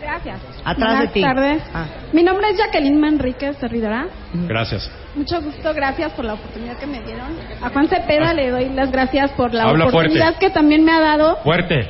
Gracias. 0.02 0.40
Atrás 0.66 0.76
Buenas 0.78 1.00
de 1.02 1.08
ti. 1.10 1.22
tardes. 1.22 1.64
Ah. 1.74 1.86
Mi 2.12 2.24
nombre 2.24 2.50
es 2.50 2.58
Jacqueline 2.58 3.00
Manríquez 3.00 3.56
Servidora. 3.58 4.08
Gracias. 4.34 4.90
Mucho 5.16 5.42
gusto, 5.42 5.74
gracias 5.76 6.12
por 6.14 6.26
la 6.26 6.34
oportunidad 6.34 6.78
que 6.78 6.88
me 6.88 7.02
dieron. 7.02 7.28
A 7.62 7.70
Juan 7.70 7.88
Cepeda 7.88 8.34
le 8.34 8.50
doy 8.50 8.70
las 8.70 8.92
gracias 8.92 9.30
por 9.32 9.54
la 9.54 9.64
Habla 9.64 9.86
oportunidad 9.88 10.26
fuerte. 10.30 10.46
que 10.48 10.50
también 10.52 10.84
me 10.84 10.92
ha 10.92 11.00
dado. 11.02 11.36
Fuerte. 11.44 11.88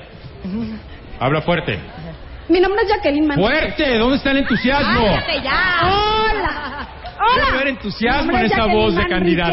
Habla 1.19 1.41
fuerte. 1.41 1.79
Mi 2.49 2.59
nombre 2.59 2.81
es 2.83 2.89
Jacqueline 2.89 3.27
Manríquez. 3.27 3.51
Fuerte. 3.75 3.97
¿Dónde 3.97 4.17
está 4.17 4.31
el 4.31 4.37
entusiasmo? 4.37 5.01
¡Cállate 5.05 5.41
ya! 5.41 5.79
¡Hola! 5.83 6.87
¡Hola! 7.17 7.43
Quiero 7.43 7.57
ver 7.57 7.67
entusiasmo 7.67 8.31
en 8.37 8.45
es 8.45 8.51
esa 8.51 8.65
voz 8.65 8.95
de 8.95 9.07
candidata. 9.07 9.51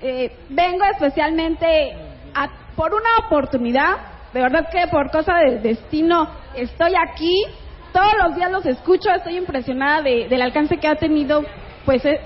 Eh, 0.00 0.36
vengo 0.48 0.84
especialmente 0.84 1.94
a- 2.34 2.48
por 2.74 2.92
una 2.94 3.26
oportunidad. 3.26 3.96
De 4.32 4.40
verdad 4.40 4.68
que 4.70 4.86
por 4.88 5.10
cosa 5.10 5.34
del 5.38 5.62
destino 5.62 6.28
estoy 6.54 6.92
aquí. 6.96 7.44
Todos 7.92 8.12
los 8.22 8.34
días 8.36 8.50
los 8.50 8.64
escucho. 8.64 9.10
Estoy 9.10 9.36
impresionada 9.36 10.00
de- 10.02 10.26
del 10.28 10.40
alcance 10.40 10.78
que 10.78 10.88
ha 10.88 10.94
tenido 10.94 11.44
pues 11.84 12.04
e- 12.06 12.20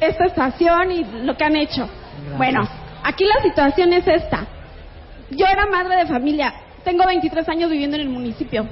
esta 0.00 0.26
estación 0.26 0.92
y 0.92 1.04
lo 1.24 1.36
que 1.36 1.44
han 1.44 1.56
hecho. 1.56 1.88
Bueno, 2.36 2.60
aquí 3.02 3.24
la 3.24 3.42
situación 3.42 3.92
es 3.92 4.06
esta. 4.06 4.46
Yo 5.30 5.46
era 5.46 5.66
madre 5.66 5.96
de 5.96 6.06
familia. 6.06 6.52
Tengo 6.84 7.04
23 7.06 7.48
años 7.48 7.70
viviendo 7.70 7.96
en 7.96 8.02
el 8.02 8.08
municipio. 8.08 8.66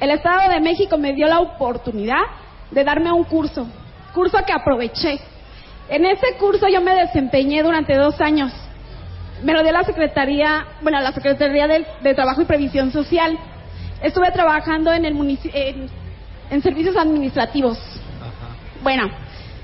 El 0.00 0.10
Estado 0.10 0.48
de 0.48 0.60
México 0.60 0.96
me 0.96 1.12
dio 1.12 1.26
la 1.26 1.40
oportunidad 1.40 2.22
de 2.70 2.84
darme 2.84 3.12
un 3.12 3.24
curso, 3.24 3.66
curso 4.14 4.38
que 4.46 4.52
aproveché. 4.52 5.20
En 5.90 6.06
ese 6.06 6.36
curso 6.38 6.68
yo 6.68 6.80
me 6.80 6.94
desempeñé 6.94 7.62
durante 7.62 7.94
dos 7.96 8.18
años. 8.20 8.50
Me 9.42 9.52
lo 9.52 9.62
dio 9.62 9.72
la 9.72 9.84
Secretaría, 9.84 10.66
bueno, 10.80 11.00
la 11.00 11.12
Secretaría 11.12 11.66
de, 11.66 11.86
de 12.00 12.14
Trabajo 12.14 12.40
y 12.40 12.46
Previsión 12.46 12.90
Social. 12.92 13.38
Estuve 14.02 14.30
trabajando 14.32 14.92
en 14.92 15.04
el 15.04 15.14
en 16.50 16.62
servicios 16.62 16.96
administrativos. 16.96 17.78
Bueno, 18.82 19.10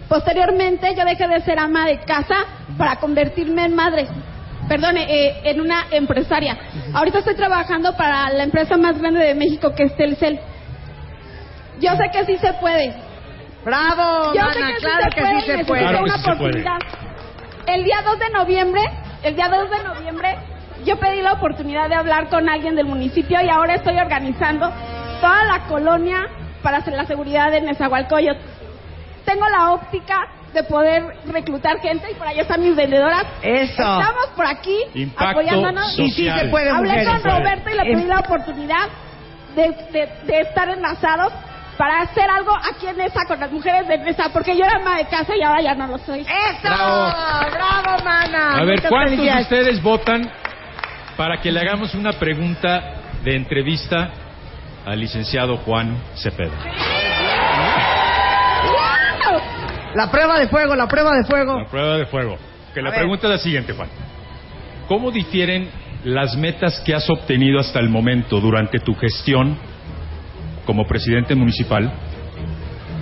posteriormente 0.09 0.95
yo 0.95 1.05
dejé 1.05 1.29
de 1.29 1.41
ser 1.41 1.59
ama 1.59 1.87
de 1.87 2.01
casa 2.01 2.37
para 2.77 2.97
convertirme 2.97 3.65
en 3.65 3.75
madre. 3.75 4.07
Perdone, 4.69 5.07
eh, 5.09 5.41
en 5.45 5.61
una 5.61 5.87
empresaria. 5.91 6.59
Ahorita 6.97 7.19
estoy 7.19 7.35
trabajando 7.35 7.95
para 7.95 8.31
la 8.31 8.43
empresa 8.45 8.79
más 8.79 8.99
grande 8.99 9.21
de 9.21 9.35
México 9.35 9.71
que 9.77 9.83
es 9.83 9.95
Telcel. 9.99 10.41
Yo 11.79 11.91
sé 11.95 12.05
que 12.11 12.25
sí 12.25 12.39
se 12.39 12.55
puede. 12.55 12.95
¡Bravo, 13.67 14.33
Yo 14.33 14.41
mana! 14.41 14.53
sé 14.55 14.61
que 14.61 14.81
claro 14.81 15.05
sí 15.05 15.11
se 15.11 15.15
que 15.15 15.21
puede, 15.21 15.35
sí 15.41 15.47
se 15.47 15.53
necesito 15.53 15.67
puede. 15.69 15.83
Claro 15.83 16.05
una 16.05 16.15
sí 16.17 16.21
se 16.21 16.25
puede. 16.25 16.39
oportunidad. 16.39 16.79
El 17.67 17.85
día 17.85 17.97
2 18.03 18.19
de 18.19 18.31
noviembre, 18.31 18.81
el 19.25 19.37
día 19.37 19.49
2 19.51 19.71
de 19.71 19.85
noviembre, 19.85 20.39
yo 20.87 20.97
pedí 20.99 21.21
la 21.21 21.35
oportunidad 21.35 21.91
de 21.91 21.97
hablar 21.97 22.31
con 22.31 22.49
alguien 22.49 22.75
del 22.77 22.87
municipio 22.87 23.43
y 23.43 23.49
ahora 23.51 23.75
estoy 23.75 23.99
organizando 23.99 24.73
toda 25.21 25.45
la 25.45 25.65
colonia 25.69 26.27
para 26.63 26.79
hacer 26.79 26.95
la 26.95 27.05
seguridad 27.05 27.51
de 27.51 27.61
Nezahualcóyotl. 27.61 28.41
Tengo 29.27 29.47
la 29.51 29.73
óptica 29.73 30.29
de 30.55 30.63
poder 30.65 31.03
reclutar 31.27 31.79
gente 31.81 32.11
y 32.11 32.15
por 32.15 32.27
allá 32.27 32.43
están 32.43 32.63
mis 32.63 32.75
vendedoras. 32.75 33.25
Eso. 33.43 33.73
Estamos 33.83 34.27
por 34.35 34.47
aquí 34.47 34.79
Impacto 34.95 35.41
apoyándonos. 35.41 35.99
Y 35.99 36.11
sí 36.11 36.29
se 36.31 36.47
puede, 36.47 36.71
Hablé 36.71 36.91
mujeres. 36.93 37.09
con 37.23 37.31
Roberto 37.31 37.71
y 37.71 37.75
le 37.75 37.83
pedí 37.83 38.05
la 38.07 38.21
oportunidad 38.21 38.89
de, 39.55 39.63
de- 39.93 40.13
de 40.27 40.41
estar 40.41 40.69
enlazados 40.69 41.33
para 41.77 42.01
hacer 42.01 42.25
algo 42.31 42.55
aquí 42.57 42.87
en 42.87 42.99
esa 43.03 43.27
con 43.27 43.39
las 43.39 43.53
mujeres 43.53 43.87
de 43.87 43.99
mesa, 43.99 44.31
porque 44.33 44.57
yo 44.57 44.65
era 44.65 44.77
ama 44.81 44.97
de 44.97 45.05
casa 45.07 45.37
y 45.37 45.43
ahora 45.43 45.61
ya 45.61 45.75
no 45.75 45.87
lo 45.87 45.99
soy. 45.99 46.21
¡Eso! 46.21 46.63
Bravo. 46.63 47.13
¡Bravo, 47.53 48.03
mana! 48.05 48.57
A 48.57 48.65
ver, 48.65 48.77
Muchas 48.77 48.91
¿cuántos 48.91 49.19
de 49.19 49.41
ustedes 49.43 49.83
votan 49.83 50.31
para 51.19 51.39
que 51.43 51.53
le 51.53 51.61
hagamos 51.61 51.95
una 51.95 52.13
pregunta 52.13 52.81
de 53.23 53.37
entrevista 53.37 54.09
al 54.87 54.99
licenciado 55.01 55.59
Juan 55.59 55.99
Cepeda? 56.15 56.55
La 59.97 60.11
prueba 60.11 60.39
de 60.39 60.49
fuego, 60.49 60.75
la 60.77 60.87
prueba 60.87 61.17
de 61.17 61.25
fuego. 61.25 61.59
La 61.59 61.69
prueba 61.69 61.97
de 61.97 62.07
fuego. 62.07 62.37
Que 62.75 62.83
la 62.83 62.89
A 62.89 62.93
ver. 62.93 63.01
pregunta 63.01 63.27
es 63.27 63.31
la 63.33 63.39
siguiente, 63.39 63.73
Juan. 63.73 63.89
¿Cómo 64.89 65.11
difieren 65.11 65.69
las 66.05 66.37
metas 66.37 66.79
que 66.81 66.95
has 66.95 67.09
obtenido 67.11 67.59
hasta 67.59 67.81
el 67.81 67.89
momento 67.89 68.39
durante 68.41 68.79
tu 68.79 68.95
gestión 68.95 69.57
como 70.67 70.87
presidente 70.87 71.35
municipal 71.35 71.91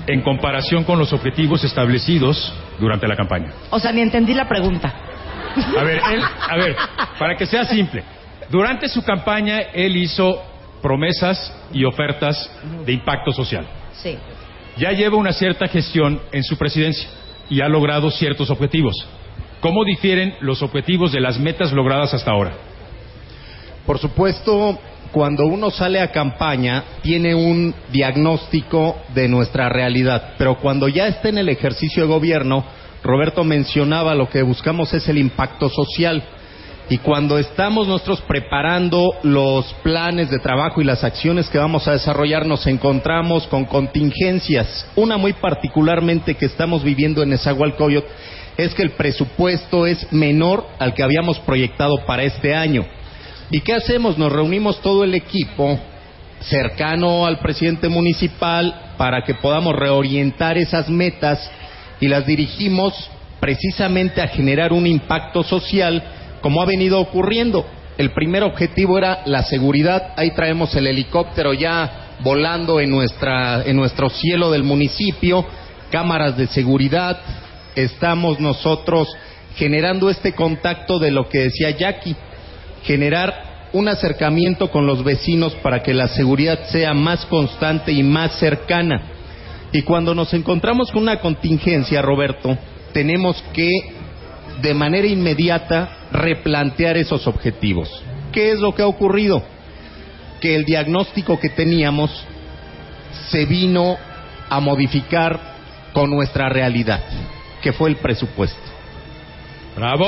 en 0.07 0.21
comparación 0.23 0.85
con 0.85 0.99
los 0.99 1.13
objetivos 1.13 1.65
establecidos 1.65 2.53
durante 2.79 3.07
la 3.09 3.17
campaña? 3.17 3.53
O 3.71 3.79
sea, 3.81 3.91
ni 3.93 4.01
entendí 4.01 4.33
la 4.33 4.49
pregunta. 4.49 4.93
A 5.79 5.83
ver, 5.85 6.01
él- 6.13 6.23
a 6.49 6.57
ver, 6.57 6.77
para 7.19 7.37
que 7.37 7.47
sea 7.47 7.65
simple. 7.65 8.03
Durante 8.51 8.89
su 8.89 9.03
campaña 9.03 9.61
él 9.73 9.97
hizo 9.97 10.43
promesas 10.83 11.53
y 11.73 11.85
ofertas 11.85 12.51
de 12.85 12.93
impacto 12.93 13.33
social. 13.33 13.67
Sí. 13.95 14.17
Ya 14.77 14.91
lleva 14.93 15.17
una 15.17 15.33
cierta 15.33 15.69
gestión 15.69 16.21
en 16.33 16.43
su 16.43 16.57
presidencia 16.57 17.09
y 17.49 17.61
ha 17.61 17.69
logrado 17.69 18.11
ciertos 18.11 18.51
objetivos. 18.51 18.95
¿Cómo 19.61 19.85
difieren 19.85 20.35
los 20.41 20.63
objetivos 20.63 21.13
de 21.13 21.21
las 21.21 21.39
metas 21.39 21.73
logradas 21.73 22.13
hasta 22.13 22.31
ahora? 22.31 22.53
Por 23.87 23.99
supuesto, 23.99 24.79
cuando 25.13 25.47
uno 25.47 25.71
sale 25.71 26.01
a 26.01 26.11
campaña, 26.11 26.85
tiene 27.03 27.35
un 27.35 27.75
diagnóstico 27.93 28.97
de 29.15 29.29
nuestra 29.29 29.69
realidad, 29.69 30.35
pero 30.39 30.59
cuando 30.59 30.89
ya 30.89 31.07
está 31.07 31.29
en 31.29 31.39
el 31.39 31.49
ejercicio 31.49 32.03
de 32.03 32.09
gobierno, 32.09 32.65
Roberto 33.03 33.45
mencionaba 33.45 34.15
lo 34.15 34.29
que 34.29 34.43
buscamos 34.43 34.93
es 34.93 35.07
el 35.09 35.19
impacto 35.19 35.69
social. 35.69 36.23
Y 36.91 36.99
cuando 36.99 37.39
estamos 37.39 37.89
nosotros 37.89 38.21
preparando 38.29 39.15
los 39.23 39.73
planes 39.83 40.29
de 40.29 40.39
trabajo 40.39 40.83
y 40.83 40.85
las 40.85 41.03
acciones 41.03 41.49
que 41.49 41.59
vamos 41.59 41.89
a 41.89 41.93
desarrollar, 41.93 42.45
nos 42.45 42.67
encontramos 42.67 43.47
con 43.47 43.65
contingencias. 43.65 44.87
Una 44.95 45.17
muy 45.17 45.33
particularmente 45.33 46.35
que 46.35 46.45
estamos 46.45 46.85
viviendo 46.85 47.23
en 47.23 47.31
Nezahualcóyotl 47.31 48.07
es 48.59 48.75
que 48.75 48.83
el 48.83 48.91
presupuesto 48.91 49.87
es 49.87 50.13
menor 50.13 50.67
al 50.79 50.93
que 50.93 51.03
habíamos 51.03 51.39
proyectado 51.41 52.05
para 52.07 52.23
este 52.23 52.55
año. 52.55 52.85
¿Y 53.51 53.61
qué 53.61 53.75
hacemos? 53.75 54.19
Nos 54.19 54.31
reunimos 54.31 54.81
todo 54.83 55.05
el 55.05 55.15
equipo 55.15 55.79
cercano 56.41 57.25
al 57.25 57.39
presidente 57.39 57.89
municipal 57.89 58.93
para 58.99 59.23
que 59.25 59.35
podamos 59.35 59.75
reorientar 59.75 60.59
esas 60.59 60.91
metas 60.91 61.51
y 61.99 62.09
las 62.09 62.27
dirigimos 62.27 63.09
precisamente 63.41 64.21
a 64.21 64.29
generar 64.29 64.73
un 64.73 64.87
impacto 64.87 65.43
social 65.43 66.03
como 66.45 66.61
ha 66.61 66.67
venido 66.67 67.01
ocurriendo. 67.01 67.65
El 67.97 68.11
primer 68.11 68.43
objetivo 68.43 68.99
era 68.99 69.23
la 69.25 69.45
seguridad. 69.45 70.13
Ahí 70.15 70.33
traemos 70.33 70.77
el 70.77 70.87
helicóptero 70.87 71.55
ya 71.55 72.19
volando 72.21 72.81
en, 72.81 72.91
nuestra, 72.91 73.63
en 73.65 73.75
nuestro 73.77 74.11
cielo 74.11 74.51
del 74.51 74.63
municipio, 74.63 75.47
cámaras 75.91 76.37
de 76.37 76.47
seguridad. 76.49 77.19
Estamos 77.75 78.41
nosotros 78.41 79.09
generando 79.57 80.11
este 80.11 80.35
contacto 80.35 80.99
de 80.99 81.13
lo 81.13 81.31
que 81.31 81.45
decía 81.45 81.71
Jackie, 81.71 82.15
generar 82.83 83.71
un 83.73 83.89
acercamiento 83.89 84.71
con 84.71 84.87
los 84.87 85.03
vecinos 85.03 85.55
para 85.63 85.83
que 85.83 85.95
la 85.95 86.09
seguridad 86.09 86.67
sea 86.67 86.93
más 86.93 87.25
constante 87.25 87.91
y 87.91 88.03
más 88.03 88.39
cercana. 88.39 89.01
Y 89.73 89.81
cuando 89.81 90.15
nos 90.15 90.35
encontramos 90.35 90.91
con 90.91 91.05
una 91.05 91.21
contingencia, 91.21 92.03
Roberto, 92.03 92.55
tenemos 92.93 93.43
que 93.55 94.04
de 94.61 94.75
manera 94.75 95.07
inmediata 95.07 95.89
replantear 96.13 96.97
esos 96.97 97.27
objetivos. 97.27 98.03
¿Qué 98.33 98.53
es 98.53 98.59
lo 98.59 98.75
que 98.75 98.83
ha 98.83 98.87
ocurrido? 98.87 99.43
Que 100.41 100.55
el 100.57 100.65
diagnóstico 100.65 101.39
que 101.41 101.49
teníamos 101.49 102.25
se 103.31 103.47
vino 103.47 103.97
a 104.51 104.61
modificar 104.61 105.39
con 105.93 106.11
nuestra 106.11 106.49
realidad, 106.49 107.01
que 107.63 107.73
fue 107.73 107.91
el 107.91 107.97
presupuesto. 107.97 108.61
¡Bravo! 109.77 110.07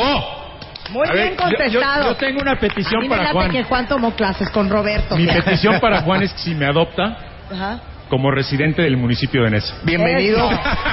Muy 0.91 1.09
A 1.09 1.13
bien 1.13 1.31
ver, 1.31 1.37
yo- 1.37 1.49
yo- 1.49 1.57
contestado. 1.59 2.05
yo 2.11 2.15
tengo 2.17 2.41
una 2.41 2.59
petición 2.61 2.97
A 3.01 3.03
mí 3.03 3.09
para 3.09 3.33
Juan. 3.33 3.51
que 3.51 3.65
Juan 3.65 3.89
tomó 3.89 4.15
clases 4.15 4.49
con 4.51 4.69
Roberto. 4.71 5.17
Mi 5.17 5.27
petición 5.27 5.81
para 5.81 6.03
Juan 6.03 6.23
es 6.23 6.33
que 6.33 6.39
si 6.39 6.55
me 6.55 6.67
adopta 6.67 7.17
Ajá. 7.53 7.81
como 8.09 8.31
residente 8.31 8.83
del 8.83 8.97
municipio 8.97 9.43
de 9.45 9.51
Nesa. 9.51 9.75
Bienvenido, 9.83 10.49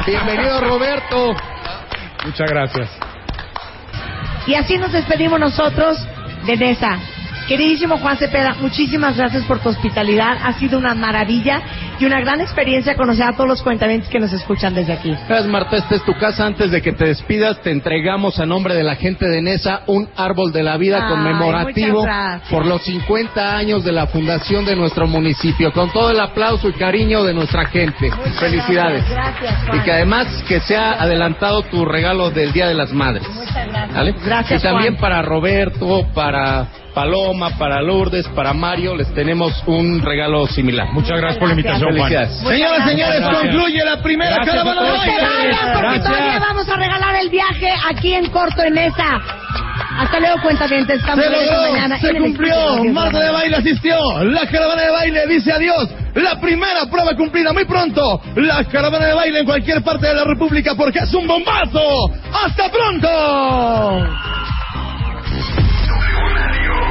bienvenido 0.07 0.61
Roberto. 0.61 1.35
Muchas 2.25 2.49
gracias. 2.49 2.89
Y 4.45 4.55
así 4.55 4.77
nos 4.77 4.91
despedimos 4.91 5.39
nosotros 5.39 5.97
de 6.45 6.57
Nesa. 6.57 6.99
Queridísimo 7.47 7.97
Juan 7.97 8.17
Cepeda, 8.17 8.55
muchísimas 8.61 9.17
gracias 9.17 9.43
por 9.43 9.59
tu 9.59 9.69
hospitalidad. 9.69 10.37
Ha 10.43 10.53
sido 10.53 10.77
una 10.77 10.93
maravilla 10.95 11.61
y 11.99 12.05
una 12.05 12.19
gran 12.21 12.41
experiencia 12.41 12.95
conocer 12.95 13.25
a 13.25 13.33
todos 13.33 13.47
los 13.47 13.61
cuentavientes 13.61 14.09
que 14.09 14.19
nos 14.19 14.31
escuchan 14.33 14.73
desde 14.73 14.93
aquí. 14.93 15.09
Gracias 15.27 15.47
Marta, 15.47 15.77
esta 15.77 15.95
es 15.95 16.03
tu 16.03 16.13
casa. 16.13 16.45
Antes 16.45 16.71
de 16.71 16.81
que 16.81 16.93
te 16.93 17.05
despidas, 17.05 17.61
te 17.61 17.71
entregamos 17.71 18.39
a 18.39 18.45
nombre 18.45 18.73
de 18.75 18.83
la 18.83 18.95
gente 18.95 19.27
de 19.27 19.41
Nesa 19.41 19.81
un 19.87 20.07
árbol 20.15 20.51
de 20.53 20.63
la 20.63 20.77
vida 20.77 20.99
Ay, 21.03 21.09
conmemorativo 21.09 22.05
por 22.49 22.65
los 22.65 22.81
50 22.83 23.57
años 23.57 23.83
de 23.83 23.91
la 23.91 24.07
fundación 24.07 24.65
de 24.65 24.75
nuestro 24.75 25.07
municipio, 25.07 25.71
con 25.73 25.91
todo 25.91 26.11
el 26.11 26.19
aplauso 26.19 26.69
y 26.69 26.73
cariño 26.73 27.23
de 27.23 27.33
nuestra 27.33 27.65
gente. 27.65 28.11
Felicidades. 28.39 29.03
Gracias, 29.09 29.65
Juan. 29.65 29.77
Y 29.77 29.83
que 29.83 29.91
además 29.91 30.27
que 30.47 30.59
sea 30.61 30.93
adelantado 30.93 31.63
tu 31.63 31.85
regalo 31.85 32.31
del 32.31 32.51
Día 32.53 32.67
de 32.67 32.73
las 32.73 32.91
Madres. 32.93 33.27
Muchas 33.29 33.67
gracias. 33.67 33.93
¿Vale? 33.93 34.15
Gracias, 34.23 34.61
Y 34.61 34.63
también 34.63 34.93
Juan. 34.95 35.01
para 35.01 35.21
Roberto, 35.21 36.05
para 36.13 36.67
Paloma, 36.93 37.57
para 37.57 37.81
Lourdes, 37.81 38.27
para 38.29 38.53
Mario, 38.53 38.95
les 38.95 39.11
tenemos 39.13 39.51
un 39.65 40.01
regalo 40.01 40.45
similar. 40.47 40.87
Muchas 40.93 41.17
gracias 41.17 41.39
por 41.39 41.47
la 41.49 41.53
invitación, 41.55 41.97
Juan. 41.97 42.09
Señoras 42.11 42.79
y 42.85 42.89
señores, 42.89 43.19
Gracias. 43.19 43.41
concluye 43.41 43.83
la 43.85 44.01
primera 44.03 44.35
Gracias 44.35 44.55
caravana. 44.55 44.81
No 44.81 45.01
se 45.01 45.07
baile. 45.07 45.23
vayan 45.23 45.73
porque 45.73 45.79
Gracias. 45.81 46.03
todavía 46.05 46.39
vamos 46.39 46.69
a 46.69 46.75
regalar 46.75 47.15
el 47.15 47.29
viaje 47.29 47.69
aquí 47.89 48.13
en 48.13 48.29
corto 48.29 48.63
en 48.63 48.77
esa. 48.77 49.21
Hasta 49.97 50.19
luego, 50.19 50.41
cuentavientes. 50.41 50.99
Estamos 50.99 51.23
Se 51.25 51.31
logró, 51.31 51.71
mañana 51.71 51.99
se 51.99 52.13
cumplió. 52.15 52.83
Marta 52.85 53.19
de 53.19 53.31
Baile 53.31 53.55
asistió. 53.57 53.95
La 54.23 54.47
caravana 54.47 54.81
de 54.81 54.91
baile 54.91 55.27
dice 55.27 55.51
adiós. 55.51 55.89
La 56.15 56.39
primera 56.39 56.85
prueba 56.89 57.15
cumplida 57.15 57.53
muy 57.53 57.65
pronto. 57.65 58.21
La 58.35 58.63
caravana 58.65 59.05
de 59.07 59.13
baile 59.13 59.39
en 59.39 59.45
cualquier 59.45 59.83
parte 59.83 60.07
de 60.07 60.13
la 60.15 60.23
República 60.23 60.73
porque 60.75 60.99
es 60.99 61.13
un 61.13 61.27
bombazo. 61.27 62.09
¡Hasta 62.33 62.71
pronto! 62.71 64.07